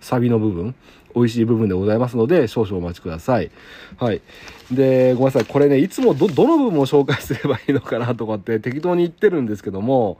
[0.00, 0.74] サビの部分、
[1.14, 3.50] 美味しい部分でございますので、少々お待ちください。
[3.98, 4.20] はい。
[4.70, 5.44] で、ごめんなさい。
[5.44, 10.18] これね、いつもど、どの部分を紹介すればいいのかなとかって適当に言ってるんですけども、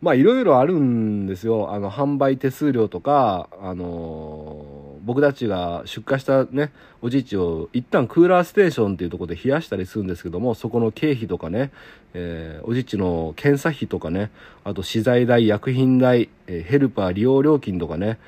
[0.00, 1.72] まあいろいろあるんですよ。
[1.72, 11.70] あの、販売手数料とか、あの僕たちが出荷したねおじいちを一旦クーラーステーションっていうところで冷やしたりするんですけどもそこの経費とかね、
[12.12, 14.32] えー、おじいちの検査費とかね
[14.64, 18.18] あと資材代薬品代、えー、ヘルパー利用料金とかね、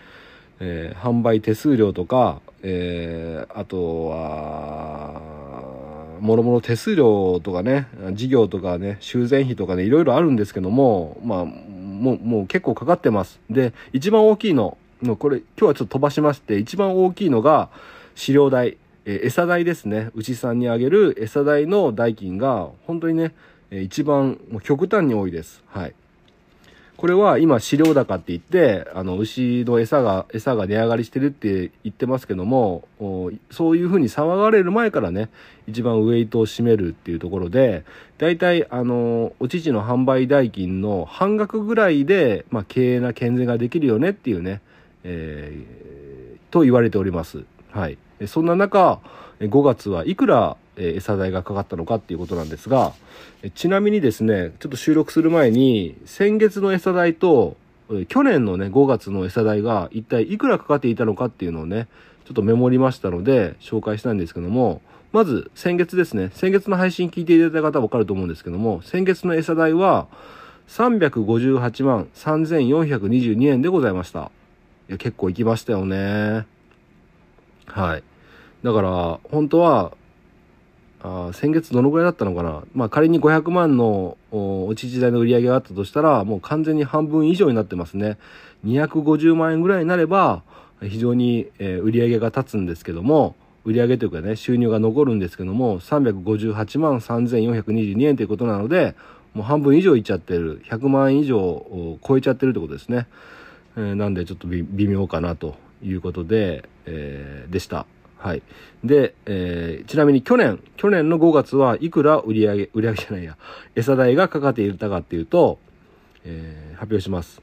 [0.61, 5.38] えー、販売手数料とか、えー、あとは
[6.21, 13.41] もろもろ手数料とかね事業とかね修繕費とかねいろいろあるんですけどもまあもうもう結構かかってます。
[13.51, 17.71] で一番大きいののこれ今日はちょっと飛ばしまして一番大きいのが
[18.15, 20.11] 飼料代、え餌代ですね。
[20.15, 23.33] 牛さんにあげる餌代の代金が本当にね
[23.71, 25.63] 一番極端に多いです。
[25.67, 25.95] はい。
[26.99, 32.87] これは今飼料高って言ってあの牛の餌が餌が値上がりしてるって言ってますけども
[33.51, 35.31] そういうふうに騒がれる前からね
[35.67, 37.85] 一番ウエイトを占めるっていうところで
[38.19, 44.61] 大体あのお乳の販売代金の半額ぐらいで、まあ、経営な健全ができるよねっていうね
[45.05, 47.45] えー、と言われております。
[47.71, 47.99] はい。
[48.27, 49.01] そんな中、
[49.41, 52.93] 5月はいくらえ餌代がかかったのかっていうことなんですが、
[53.55, 57.57] ちなみにですね、ちょっと収録する前に、先月の餌代と、
[58.09, 61.89] 去年のね、5月の餌代が一体いくらかかっていたのかっていうのをね、
[62.25, 64.81] ちょっとメモりましたので、紹介したいんですけども、
[65.13, 70.07] まず先月ですね、先月の配信聞いていただいた方はわかると思うんですけども、先月の餌代は
[70.69, 74.31] 358万3422円でございました。
[74.89, 76.47] いや、結構行きましたよね。
[77.67, 78.03] はい。
[78.63, 79.93] だから、本当は、
[81.03, 82.63] あ先月どのぐらいだったのかな？
[82.75, 88.19] まあ仮に500万のおち時代の売り上げがあったとしたら、もう完全に半分以上になってますね。
[88.67, 90.43] 250万円ぐらいになれば、
[90.83, 98.95] 非常に、えー、売り上げが立つんですけども、売り上げというかね、収入が残るんですけども、358万3422円ということなので、
[99.35, 100.63] もう半分以上いっちゃってる。
[100.69, 103.07] 100万円以上を超えちゃってるってことですね。
[103.77, 107.87] えー、なんでちょっと微妙かなということで、えー、でした。
[108.19, 108.43] はい。
[108.85, 113.37] で、えー、ちなみに去年、去年の5月はいくら売り上げ、売り上げじゃないや、
[113.75, 115.59] 餌代がかかっていたかっていうと、
[116.25, 117.41] えー、発表します。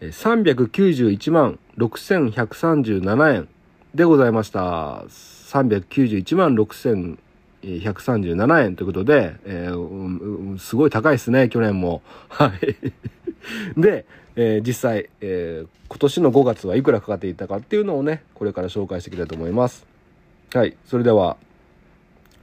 [0.00, 3.48] 391万6137円
[3.94, 5.04] でございました。
[5.08, 12.02] 391万6137円ということで、えーうん、すごい高いですね、去年も。
[12.28, 13.80] はい。
[13.80, 14.04] で、
[14.34, 19.91] えー、実際、えー、今年の5月はいくらかかっていたかっていうのをね、これから紹介していきたいと思います。
[20.54, 20.76] はい。
[20.84, 21.38] それでは、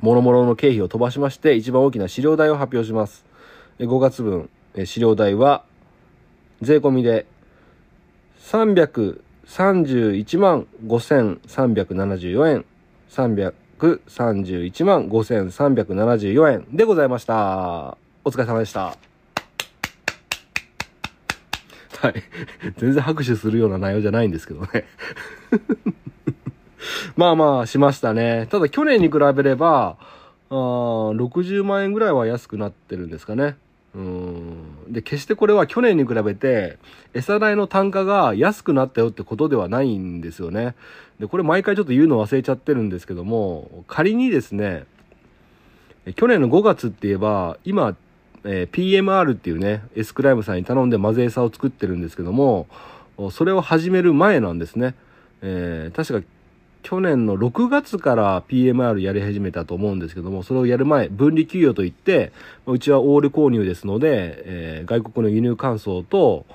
[0.02, 3.24] 諸々の経費を飛ばしまして、一番大きな飼料代を発表します。
[3.78, 4.50] 5月分、
[4.84, 5.64] 飼料代は、
[6.62, 7.28] 税込みで、
[8.40, 12.66] 331万5374円、
[13.12, 17.96] 331万5374円でございました。
[18.26, 18.98] お疲れ様でした。
[22.02, 22.16] はい。
[22.78, 24.88] 全然拍手するような内容じゃないんですけどね。
[27.16, 28.48] まあまあ、しましたね。
[28.50, 29.98] ただ去年に比べれば、
[30.50, 33.58] あ60万円ぐらいは安くなってるんですかね。
[33.96, 36.78] うんで決してこれは去年に比べて
[37.16, 40.76] 餌代の単価が安くなったよってことではないんですよね。
[41.20, 44.86] でこれ毎回ちょっと言うの忘れちゃってるんですけども仮にですね
[46.16, 47.96] 去年の5月って言えば今
[48.44, 52.68] えー、PMR っていうね、エスクライムさんに頼んで混ぜ餌を作ってるんですけども、
[53.32, 54.96] それを始める前なんですね。
[55.42, 56.28] えー、確か
[56.84, 62.32] 去年の6月から PMR やり始めたと思うんですけども、それをやる前、分離給与といって、
[62.66, 66.46] うちはオール購入ですので、えー、外国の輸入乾燥と、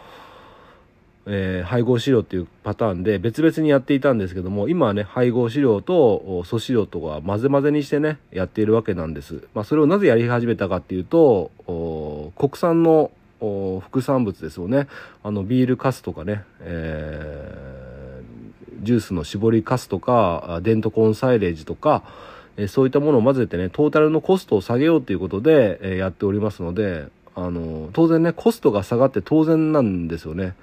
[1.26, 11.50] えー、配合飼料っていうパターンで別々にやっていたんですけども今はね配合飼料と素飼料とか混ぜ混ぜにしてねやっているわけなんです、まあ、それをなぜやり始めたかっていうと
[12.36, 13.10] 国産の
[13.80, 14.86] 副産物ですよね。
[15.22, 17.73] あのビールカスとかね、えー、
[18.82, 22.02] ジュースの絞りカスとかデントコーンサイレージとか
[22.56, 30.54] えそういったものを混ぜてねトータルのコストを下げようということで、えやっておりますのであの当然ねコストが下がって当然なんですよね。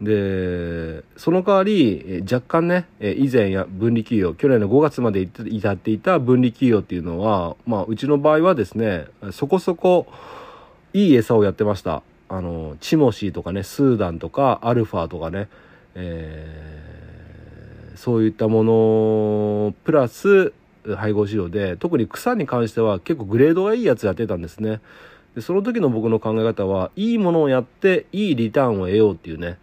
[0.00, 10.06] で、その代わり、若干ね、以前や分離企業、去年の5月まで至っていた分離企業っていうのは、まあ、うちの場合はですね、そこそこ
[10.92, 12.02] いい餌をやってました。
[12.28, 15.48] あの、チモシーとかね、スーダンとか、アルファとかね、
[15.96, 16.87] えー、
[17.98, 20.52] そういったもの、プラス、
[20.96, 24.80] 配合飼料で、特に草に関しては結構グレードがいいやつやってたんですね。
[25.34, 29.58] で、その時の僕の考え方は、いいものをやって、いいリターンを得ようっていうね、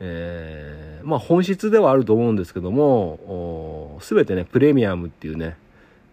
[0.00, 5.56] えー、まあ本質ではあると思うんですけども、すべてね、プレミアムっていうね、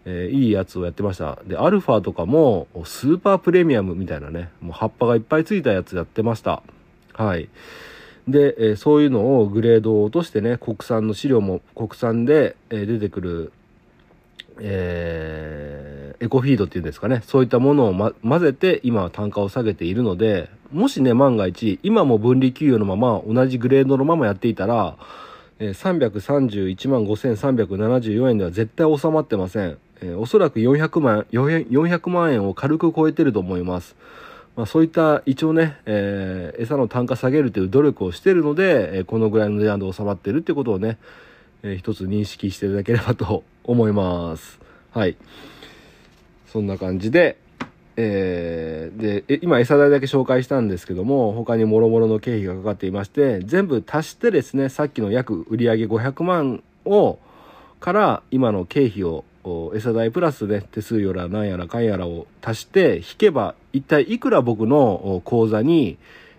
[0.05, 1.39] えー、いいやつをやってました。
[1.47, 6.61] で、アルファとかも、スーパープレミアムみたいなね、もう葉っぱがいっぱいついたやつやってました。
[7.13, 7.49] はい。
[8.27, 13.51] で、え、そういうのをグレードを落としてね国産の飼料も国産で、え、出てくる、
[14.59, 17.21] えー、エコフィードっていうんですかね。
[17.25, 24.95] そういったものを、ま、混ぜて今は単価を下げているのでもしね万が一今も分離給与のまま同じグレードのままやっていたら、
[25.59, 33.95] えー、331万5374円では絶対収まってません、え、おそらく400万 ,400 万円を軽く超えてると思います。
[34.55, 40.99] まあ、そういった一応ね、えー、餌の単価下げるという努力をしているので、えー、このぐらいの値段で収まっているってことをね、
[41.63, 44.59] えー、一つ認識していただければと思います。
[44.91, 45.15] はい。
[46.47, 47.37] そんな感じで、
[47.97, 57.17] えー、で、今餌代だけ紹介したんですけども、他に諸々の経費がかかっていまして、全部足してですね、さっきの約売上500万を、
[57.79, 59.25] から今の経費を
[59.75, 65.97] 餌代プラスね、手数料やら何やらかんやらを足して引けば、一体いくら僕の口座に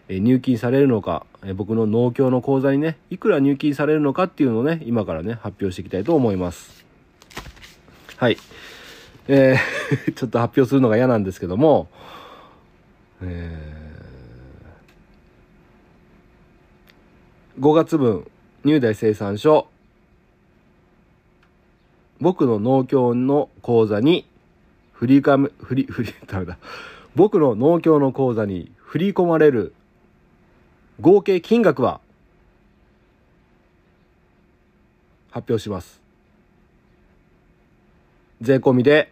[0.08, 6.84] 入金されるのか、僕の農協の口座にね、いくら入金されるのかっていうのをね、今からね、発表していきたいと思います。
[8.16, 8.38] はい。
[9.28, 11.88] えー ちょっと発表するのが嫌なんですけども、
[13.22, 18.30] えー、5月分、
[18.64, 19.68] 入大生産書、
[22.20, 24.26] 僕の農協の口座に
[24.92, 26.58] 振りかめ、振り、振り、ダメだ。
[27.14, 29.74] 僕の農協の口座に振り込まれる
[31.00, 32.00] 合計金額は？
[35.30, 36.00] 発表します。
[38.40, 39.10] 税込みで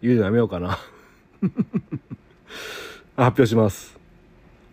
[0.00, 0.78] 言うのやめようかな
[3.16, 3.98] 発表します。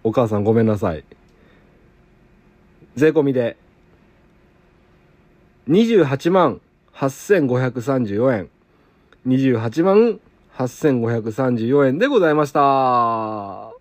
[0.03, 1.03] お母さんごめんなさい。
[2.95, 3.57] 税込みで
[5.67, 6.61] 28万
[6.97, 8.49] 8534円。
[9.27, 10.19] 28万
[10.57, 13.71] 8534円でございました。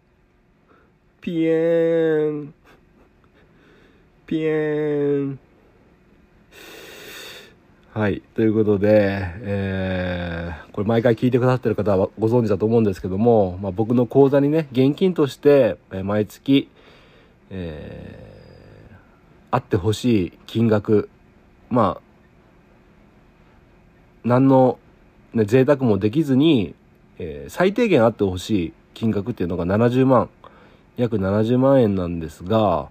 [1.21, 2.55] ピエーン。
[4.27, 5.39] ピエーン。
[7.95, 8.23] はい。
[8.35, 16.69] ということで、えー、これ毎回聞いてくださってる方はご存知だと思うんですけども、まあ、僕の口座にね、現金として、え毎月、
[17.51, 18.37] えー
[19.51, 21.09] あってほしい金額
[21.71, 22.06] まあ
[24.27, 24.81] 何の、
[25.35, 26.75] ね、贅沢もできずに、
[27.19, 30.29] えー、最低限あってほしい金額っていうのが70万。
[30.97, 32.89] 約70万円なんですが、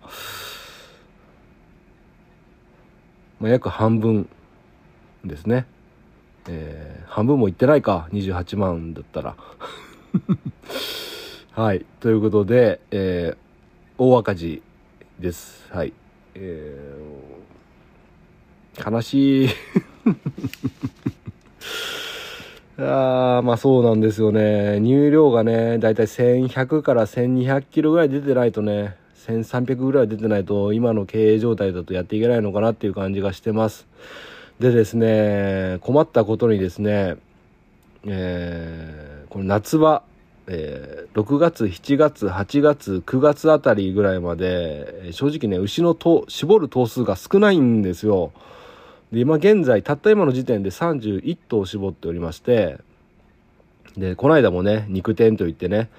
[3.39, 4.29] まあ、約半分
[5.25, 5.65] ですね、
[6.47, 8.07] えー、半分もいってないか。
[8.13, 9.35] 28万だったら。
[11.51, 11.85] はい。
[11.99, 13.37] ということで、えー、
[13.97, 14.61] 大赤字
[15.19, 15.69] です。
[15.73, 15.91] はい。
[16.35, 19.49] えー、悲しい。
[22.77, 24.79] あまあそうなんですよね。
[24.81, 28.97] 乳量がね、だいたい1100から1200キロぐらい出てないとね、
[29.27, 33.87] 1300ぐらい出てないと今の経営状態だとやっていけないのかなっていう感じがしてます。
[34.59, 37.15] でですね、困ったことにですね、
[38.05, 40.03] えー、この夏場、
[40.47, 48.31] えー、6月、7月、8月、9月あたりぐらいまで、正直ね、牛のと絞る頭数が少ないんですよ。
[49.15, 52.79] で、今現在、たった今の時点で31頭絞っておりまして、
[53.95, 55.89] で、この間もね、肉店といってね、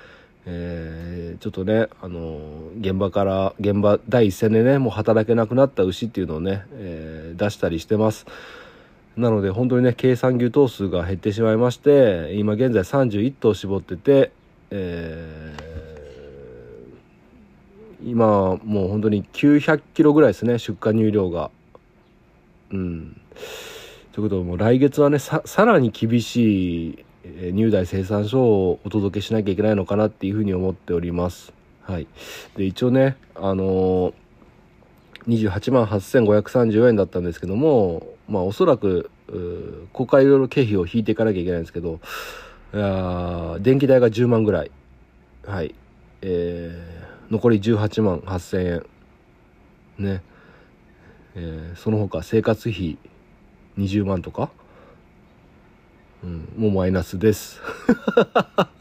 [0.44, 8.26] えー、ちょっとね、あのー、現場から、現場第一線でね、もう働けなくなった牛っていうのをね、えー、出したりしてます。
[9.16, 14.30] なので本当にね計算牛頭数が減ってしまいまして今現在31頭絞ってて、
[14.70, 21.50] えー、今もう本当に900キロぐらいですね出荷乳量が。
[22.72, 23.20] うん、
[24.12, 27.04] ということでもう来月はねさらに厳しい
[27.52, 31.52] 乳代生産書をお届けしなきゃいけないのかなっていうふうに思っております。
[31.82, 32.06] はい、
[32.56, 34.12] で一応ねあのー
[35.28, 39.10] 28万8534円だったんですけども、まあおそらく、
[39.92, 42.00] 公開用の経費を引いていかなきゃいけないんですけど、
[42.72, 44.70] い電気代が10万ぐらい。
[45.44, 45.74] はい。
[46.22, 48.82] えー、残り18万8000
[49.98, 50.04] 円。
[50.04, 50.22] ね。
[51.38, 52.96] えー、その他生活費
[53.78, 54.50] 20万とか、
[56.24, 57.60] うん、もうマイナスです。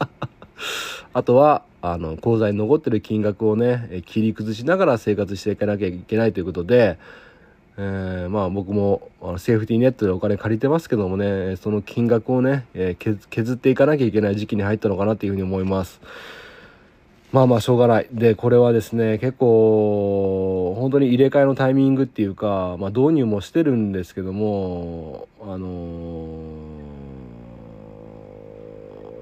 [1.12, 6.98] あとは、あの、口座に残ってる金額をね、切り崩しながら生活していかなきゃいけないということで、
[7.78, 16.00] えー、まあ僕もあのセーフティーネットでお金借りてますけどもね、その金額をね、え、削っていかなきゃいけない時期に入ったのかなっていうふうに思います。
[17.32, 18.06] まあまあしょうがない。
[18.12, 26.76] で、これはですね、結構、本当に入れ替えのタイミングっていうか、まあ導入もしてるんですけども、あのー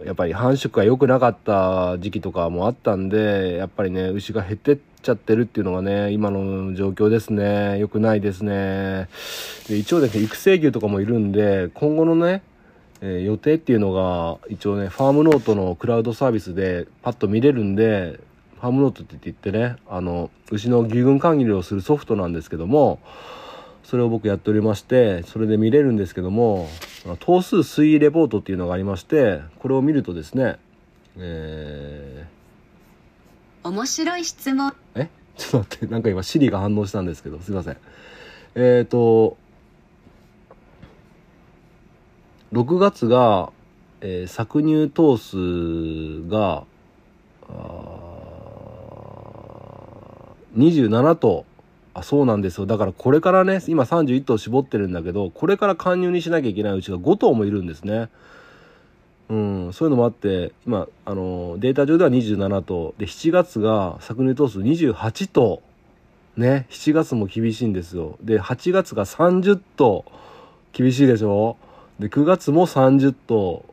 [0.04, 7.78] やっぱり繁殖が良くなかった時期とかもあったんで、やっぱりね、牛が減ってっちゃってるっていうのがね、今の状況ですね。
[7.78, 9.08] 良くないですね。
[9.66, 12.42] で、一応ですね、育成牛とかもいるんで、今後のね、
[13.06, 18.18] えー、予定っていうのが、一応ね、ファームノートのクラウドサービスでパッと見れるんで、
[18.58, 22.98] ファームノートって言ってね、あの、牛の牛群管理をするソフトなんですけども、
[23.82, 26.66] それを僕やっておりまして、それで見れるんですけども、
[27.20, 30.56] 頭数推移レポートっていうのがありまして、これを見るとですね、
[31.18, 34.72] えー、面白い質問。
[34.94, 35.10] え？
[35.36, 37.76] ちょっと待って、なんか今、シリが反応したんですけど、すいません。
[38.54, 39.36] えっ、ー、と、
[42.54, 43.50] 6月が、
[44.00, 46.62] えー、搾乳頭数が、
[50.56, 51.44] 27頭。
[51.94, 52.66] あ、そうなんですよ。
[52.66, 58.08] だからこれからね、今31頭絞ってるんだけど、これから加入にしなきゃいけないうちが5頭もいるんですね。
[59.30, 62.94] うん、そういうのもあって、今、あの、データ上では27頭。
[62.98, 65.60] で、7月が搾乳頭数28頭。
[66.36, 68.16] ね、7月も厳しいんですよ。
[68.22, 70.04] で、8月が30頭。
[70.72, 71.56] 厳しいでしょ？
[71.98, 73.64] で、9月も30頭。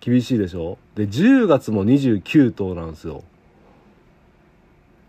[0.00, 0.78] 厳しいでしょ？
[0.94, 3.24] で、10月も29頭なんですよ。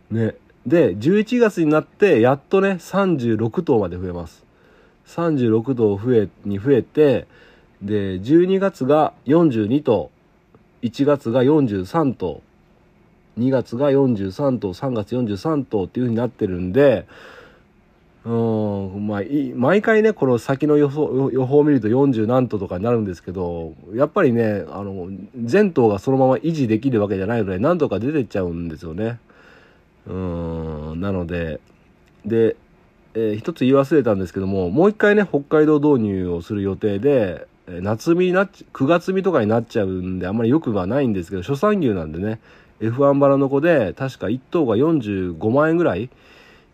[0.10, 0.36] ね。
[0.66, 4.44] で、11月になって、やっとね、36頭まで増えます。
[5.08, 7.28] 36頭増え、に増えて、
[7.84, 10.10] で、12月が42頭、
[10.82, 12.42] 1月が43頭、
[13.38, 17.06] 2月が43頭、3月43頭っていう風になってるんで、
[18.26, 18.30] う
[18.98, 19.22] ん、まあ、
[19.56, 25.10] 毎回ね、この先の予想、予報を見ると40何頭とかになるんですけど、やっぱりね、あの、
[25.42, 29.20] 全頭がそのまま維持できるわけじゃないので、何とか出てっちゃうんですよね。
[30.10, 31.60] うんなので
[32.26, 32.56] で、
[33.14, 42.40] えー、一つ言い忘れたんですけどももう一回ね北海道導入をする予定で夏見になっ9月見とかになっちゃうんであんまりよくはないんですけど初産牛なんでね
[42.82, 46.10] F1 バラの子で確か1頭が45万円ぐらい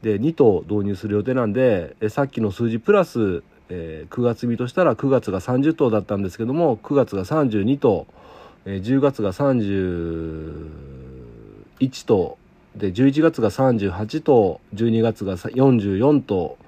[0.06, 8.06] で2頭導入する予定なんでえさっきの数字プラス、えー、9月見としたら9月が30頭だったんですけども9月が32頭、
[8.66, 12.38] えー、10月が31頭
[12.76, 16.60] で11月が38頭12月が44頭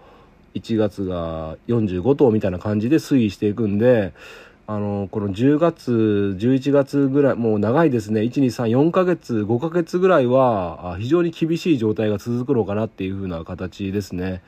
[0.56, 4.14] 1月が45頭みたいな感じで推移していくんで
[4.70, 8.22] あのこの10月11月ぐらいもう長いですね。
[8.22, 14.42] 1234ヶ月5ヶ月ぐらいは非常に厳しい状態が続くのかなっていう風な形ですね。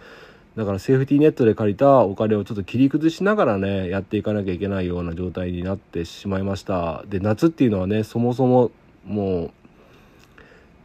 [0.58, 7.06] だからセーフティーネットで借りたお金をちょっと切り崩しながらねやっていかなきゃいけないような状態になってしまいました。
[7.08, 8.72] で夏っていうのはねそもそも
[9.06, 9.52] もう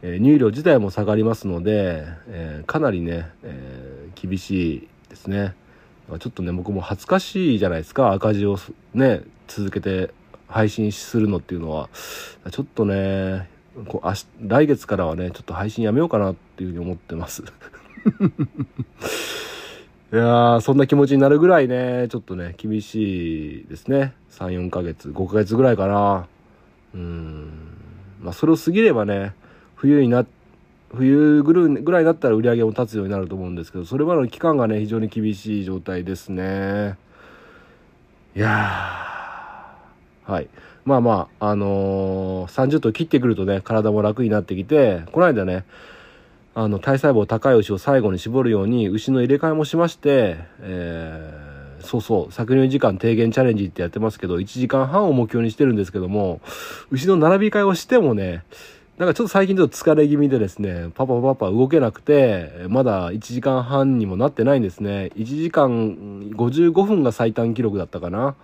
[0.01, 5.55] え乳量自体も下がりますので、えー、かなりね、えー、厳しいですね。
[6.07, 8.57] ちょっとね、僕も恥ずかしいじゃないですか、赤字を
[8.93, 10.11] ね、続けて
[10.47, 11.89] 配信するのっていうのは。
[12.51, 13.49] ちょっとね、
[13.87, 17.43] こう来月からはね、ちょっと配信やめようかなっていうふうに思ってます。
[20.13, 24.13] いやー、そんな気持ちになるぐらいね、ちょっとね、厳しいですね。
[24.31, 26.27] 3、4ヶ月、5ヶ月ぐらいかな。
[26.93, 27.49] うん。
[28.21, 29.33] まあ、それを過ぎればね、
[29.75, 30.34] 冬になって
[30.95, 36.97] 冬ぐらいだったら売り上げも立つようになると思うんですけどそれまでの期間がね非常に厳しい状態ですね。
[38.35, 38.49] いや
[40.23, 40.47] はい。
[40.85, 45.65] まあまああのー、30頭切ってくるとね体も楽になってきてこの間ね
[46.53, 56.39] あの体細胞高い牛を最後に絞るように牛の入れ替えもしまして、えー、そうそう搾乳時間低減チャレンジってやってますけど1時間半を目標にしてるんですけども
[56.91, 58.43] 牛の並び替えをしてもね
[58.97, 65.11] なんかちょっと最近ちょっと疲れ気味でですね、パパパパ動けなくて、まだ1時間半にもなってないんですね。
[65.17, 68.35] 1時間55分が最短記録だったかな。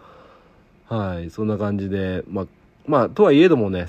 [0.89, 2.47] はい、そんな感じで、まあ、
[2.86, 3.86] まあ、とはいえどもね、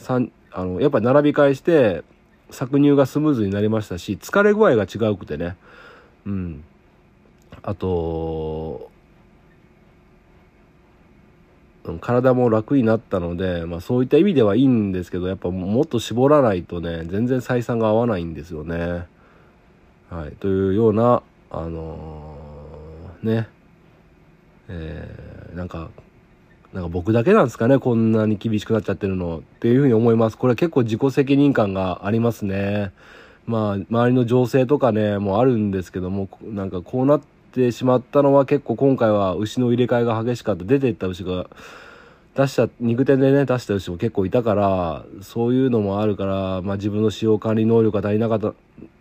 [0.53, 2.05] あの、やっぱり並び替えして、
[2.53, 5.57] 搾乳がスムーズになりましたし、疲れ具合が違うくてね。
[6.27, 6.63] うん。
[7.65, 8.91] あと、
[12.01, 19.07] 体も楽になったので、まあ、そういった意味ではいいんですけどやっぱもっと絞らないとね全然採算が合わないんですよね。
[20.09, 23.49] はい、というようなあのー、ね
[24.68, 25.91] えー、なんか
[26.72, 32.93] なんか僕だけなんですかねこんなに厳しくなっちゃってるのっていうふうに思いますこれ結構自己責任感がありますね。
[33.45, 40.65] まあ周りの情勢とかねもあるんですけどもなんかこうなっててしまったのは結構今回は牛の入れ替えが激しかった。
[40.65, 41.47] 出ていった牛が
[42.35, 48.55] 出した肉店でね出した牛も結構いたからそういうのもあるから、まあ、自分の使用管理能力が足りなかった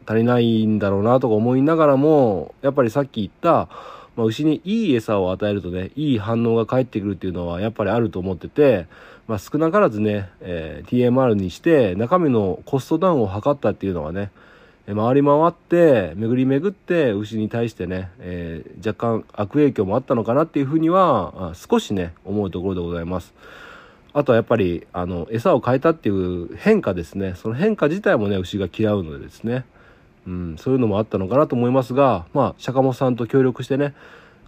[0.05, 3.69] 足りないんだろうなとか思いながらもやっぱりさっき言った
[4.15, 8.87] まあ、牛にいい餌を与えるとねいい反応が返ってくるっていうのはやっぱりあると思ってて、
[9.27, 14.31] まあ、少なからずね、えー、TMR にして中身のコストダウンを図ったっていうのはね
[14.87, 23.33] 回り回って巡り巡って牛に対してね、えー、若干悪影響もあったのかなっていうふうには少しね思うところでございます。
[24.13, 29.65] あとはやっぱりあの餌を変えたっていう変化ですねその変化自体もね牛が嫌うのでですね、
[30.27, 33.93] うん、そういうのもあったのかなと思いますがまあ釈迦本さんと協力してね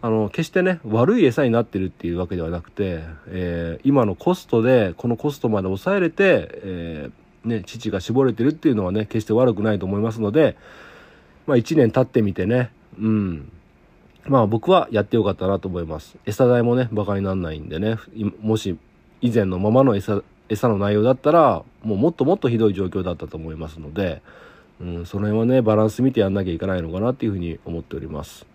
[0.01, 7.11] あの決してね悪い餌になってるっていうわけではなくて、えー、今のコストでこのコストまで抑えれて、えー、
[7.45, 10.55] ね、父が絞れてるっていうのはね決して悪くないと思いますので、
[11.45, 13.51] まあ、1年経ってみてねうん。
[14.25, 16.15] まあ僕はやってよかったなと思います。
[16.25, 17.97] 餌代もねバカにならないんでね
[18.41, 18.77] もし
[19.21, 24.21] 以前のままの餌餌の内容だったらもうもっともっとひどい状況だったと思いますので、
[24.79, 28.45] うん、その辺はねバランス見てやんなきゃいけないのかなっていうふうに思っております。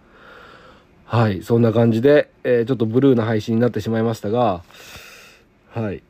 [1.04, 4.62] はいそんな感じで、えー、ちょっとブルーな配信になってしまいましたが
[5.70, 6.02] はい。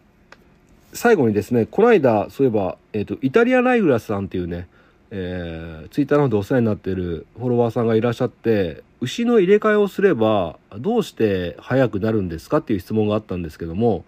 [0.93, 4.69] 最後にですねこの間そういえば、えーと、イタリアナイグラスさんっていうね
[5.11, 14.05] えー、ツイッターの方でお世話になってるフォロワーさんがいらっしゃって牛の入れ替えをすればどうして速くなるんですかっていう質問があったんですけども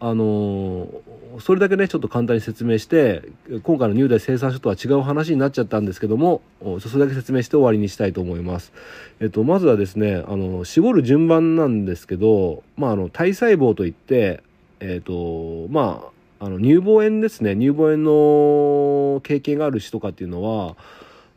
[0.00, 0.88] あの
[1.40, 3.22] それだけねちょっと簡単に説明して
[3.62, 8.72] 今回の入代生産所とは違う話になっちゃったんですけどもそれだけ説明して終わりにしたいと思います。
[9.20, 14.42] えっと、まずはですねあの絞る順番なんですけど、まあ、あの体細胞といって、
[14.80, 17.54] えっとまあ、あの乳房炎ですね。
[17.54, 17.98] 乳房炎
[19.14, 20.76] の経験がある人とかっていうのは、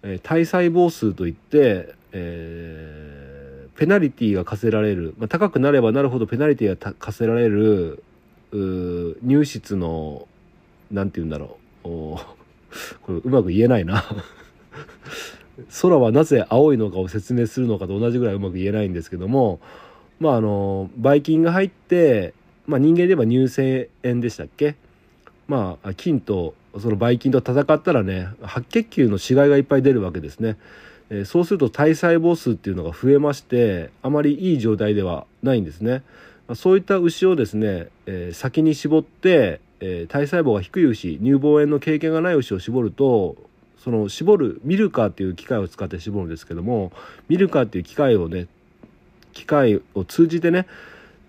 [0.04, 8.04] えー、体細胞数といって、えー、ペナリティが課せられる、まあ、高くなればなるほどペナリティが課せられる
[8.52, 10.28] 乳室の
[10.91, 11.88] 何て言うんだろう。
[11.88, 12.20] こ
[13.10, 14.04] れうまく言えないな。
[15.82, 19.60] 空はなぜ青いのかを説明するのかと同じぐらいうまく言えないんですけども
[20.20, 22.34] まああのばい菌が入って、
[22.68, 24.76] まあ、人間で言えば乳腺炎でしたっけ？
[25.48, 30.58] まあ菌とそのばい菌と戦ったらね白血球の死骸がいっぱい出るわけですね。
[31.10, 36.04] えそうすると体細胞数っていうのが増えましてあまりいい状態ではないんですね。
[36.56, 43.36] そういった牛をですね、えー、先に絞って、えー、体細胞が低い牛乳房炎の経験がない牛を絞ると
[43.84, 46.91] その絞るミルカーっていう機械を使って絞るんですけども
[47.28, 48.48] ミルカーっていう機械をね
[49.34, 50.68] 機械を通じてね、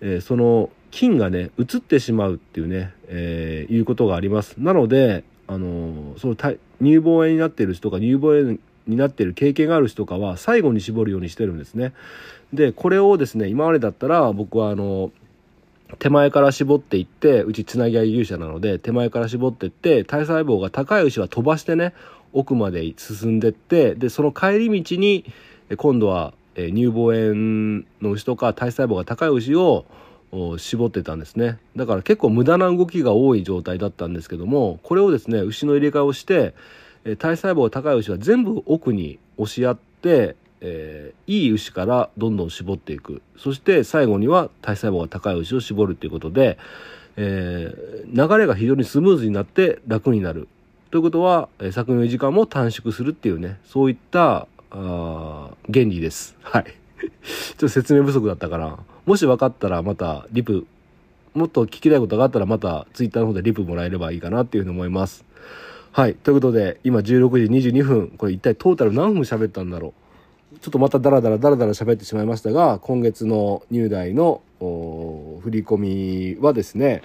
[0.01, 11.93] えー、その菌がね移ってしまうっていうね、えー、いうことがありますなのであのその乳房炎になっている人とか乳房炎になっている経験がある人とかは最後に絞るようにしてるんですね。
[12.53, 15.11] でこれをですね今までだったら僕はあの
[15.97, 21.93] 手前から絞っていってうちつなぎ合い牛舎なので手前から絞っていって体細胞が高い牛は飛ばしてね
[22.33, 25.25] 奥まで進んでいってでその帰り道に
[25.77, 29.85] 今度は乳房炎の牛とか体細胞が高い牛を
[30.57, 36.53] 絞ってたんですねだから結構無駄な動きが多い状態だったんですけどもこれをですね牛の入れ替えをして
[37.17, 46.57] 体細胞が高い牛は全部奥に押し合ってえー、いい牛からどんどん絞っていくそして最後には体細胞が高い牛を絞るということで、
[47.15, 50.47] えー、流れが非常にスムーズになって楽になる
[50.91, 56.35] ということは、えー、搾乳時間も短縮するっていうねそういったあ原理です。
[56.43, 56.65] はい。
[56.99, 60.65] ちょっと説明不足だったから、もし分かったらまたリプ、
[61.33, 65.25] もっと聞きたいことがあったらまたツイッターの方でリプもらえればいいかなっていうふうに思います。
[65.91, 66.15] はい。
[66.15, 68.09] ということで、今16時22分。
[68.17, 69.93] これ一体トータル何分喋ったんだろ
[70.53, 70.59] う？
[70.59, 77.01] ちょっとまたダラダラダラダラ喋ってしまいましたが、今月の入代の振り込みはですね、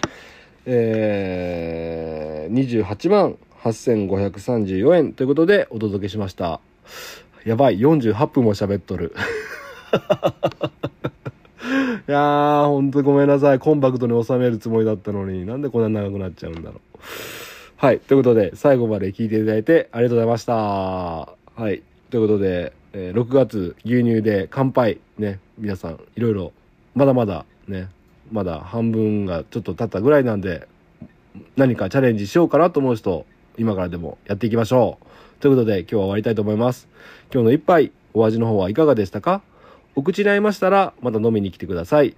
[0.67, 6.61] えー、28万8534円ということでお届けしました。
[7.45, 9.15] やばい、48分も喋っとる。
[12.07, 13.59] いやー、ほんとごめんなさい。
[13.59, 16.81] コンパクトに収めるつもりだったのに、なんでこんな長くなっちゃうんだろう。
[17.77, 18.01] はい。
[18.01, 20.55] ということで、最後まで聞いていただいてありがとうございました。
[20.55, 21.37] は
[21.71, 21.83] い。
[22.11, 26.53] ということで、えー、6月牛乳で乾杯ね皆さんいろいろ
[26.95, 27.89] まだまだね
[28.31, 30.69] まだ半分がちょっと経ったぐらいなんで
[31.57, 33.27] 何かチャレンジしようかなと思う人
[33.59, 35.07] 今からでもやっていきましょう
[35.41, 36.87] ということで今日は終わりたいと思います
[37.33, 39.43] 今日の一杯お味の方はいかがでしたか？
[39.97, 42.17] お口に合いましたらまた飲みに来てください。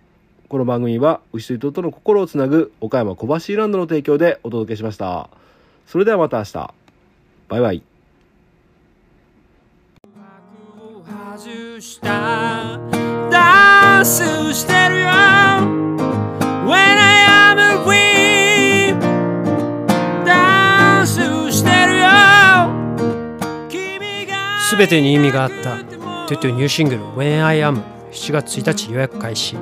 [0.49, 5.29] この番組は牛と人との心をつなぐ岡山小橋ランドの提供でお届けしました。
[5.87, 6.75] それではまた明日。
[7.49, 7.83] バイバイ。
[11.81, 12.81] した。
[13.31, 14.23] ダンス
[14.55, 15.07] してるよ。
[15.07, 18.99] When I am a queen
[20.25, 21.21] ダンス
[21.53, 22.07] してるよ。
[24.61, 25.96] すべてに意味があった
[26.35, 29.57] というニューシングル When I am 7月1日予約開始。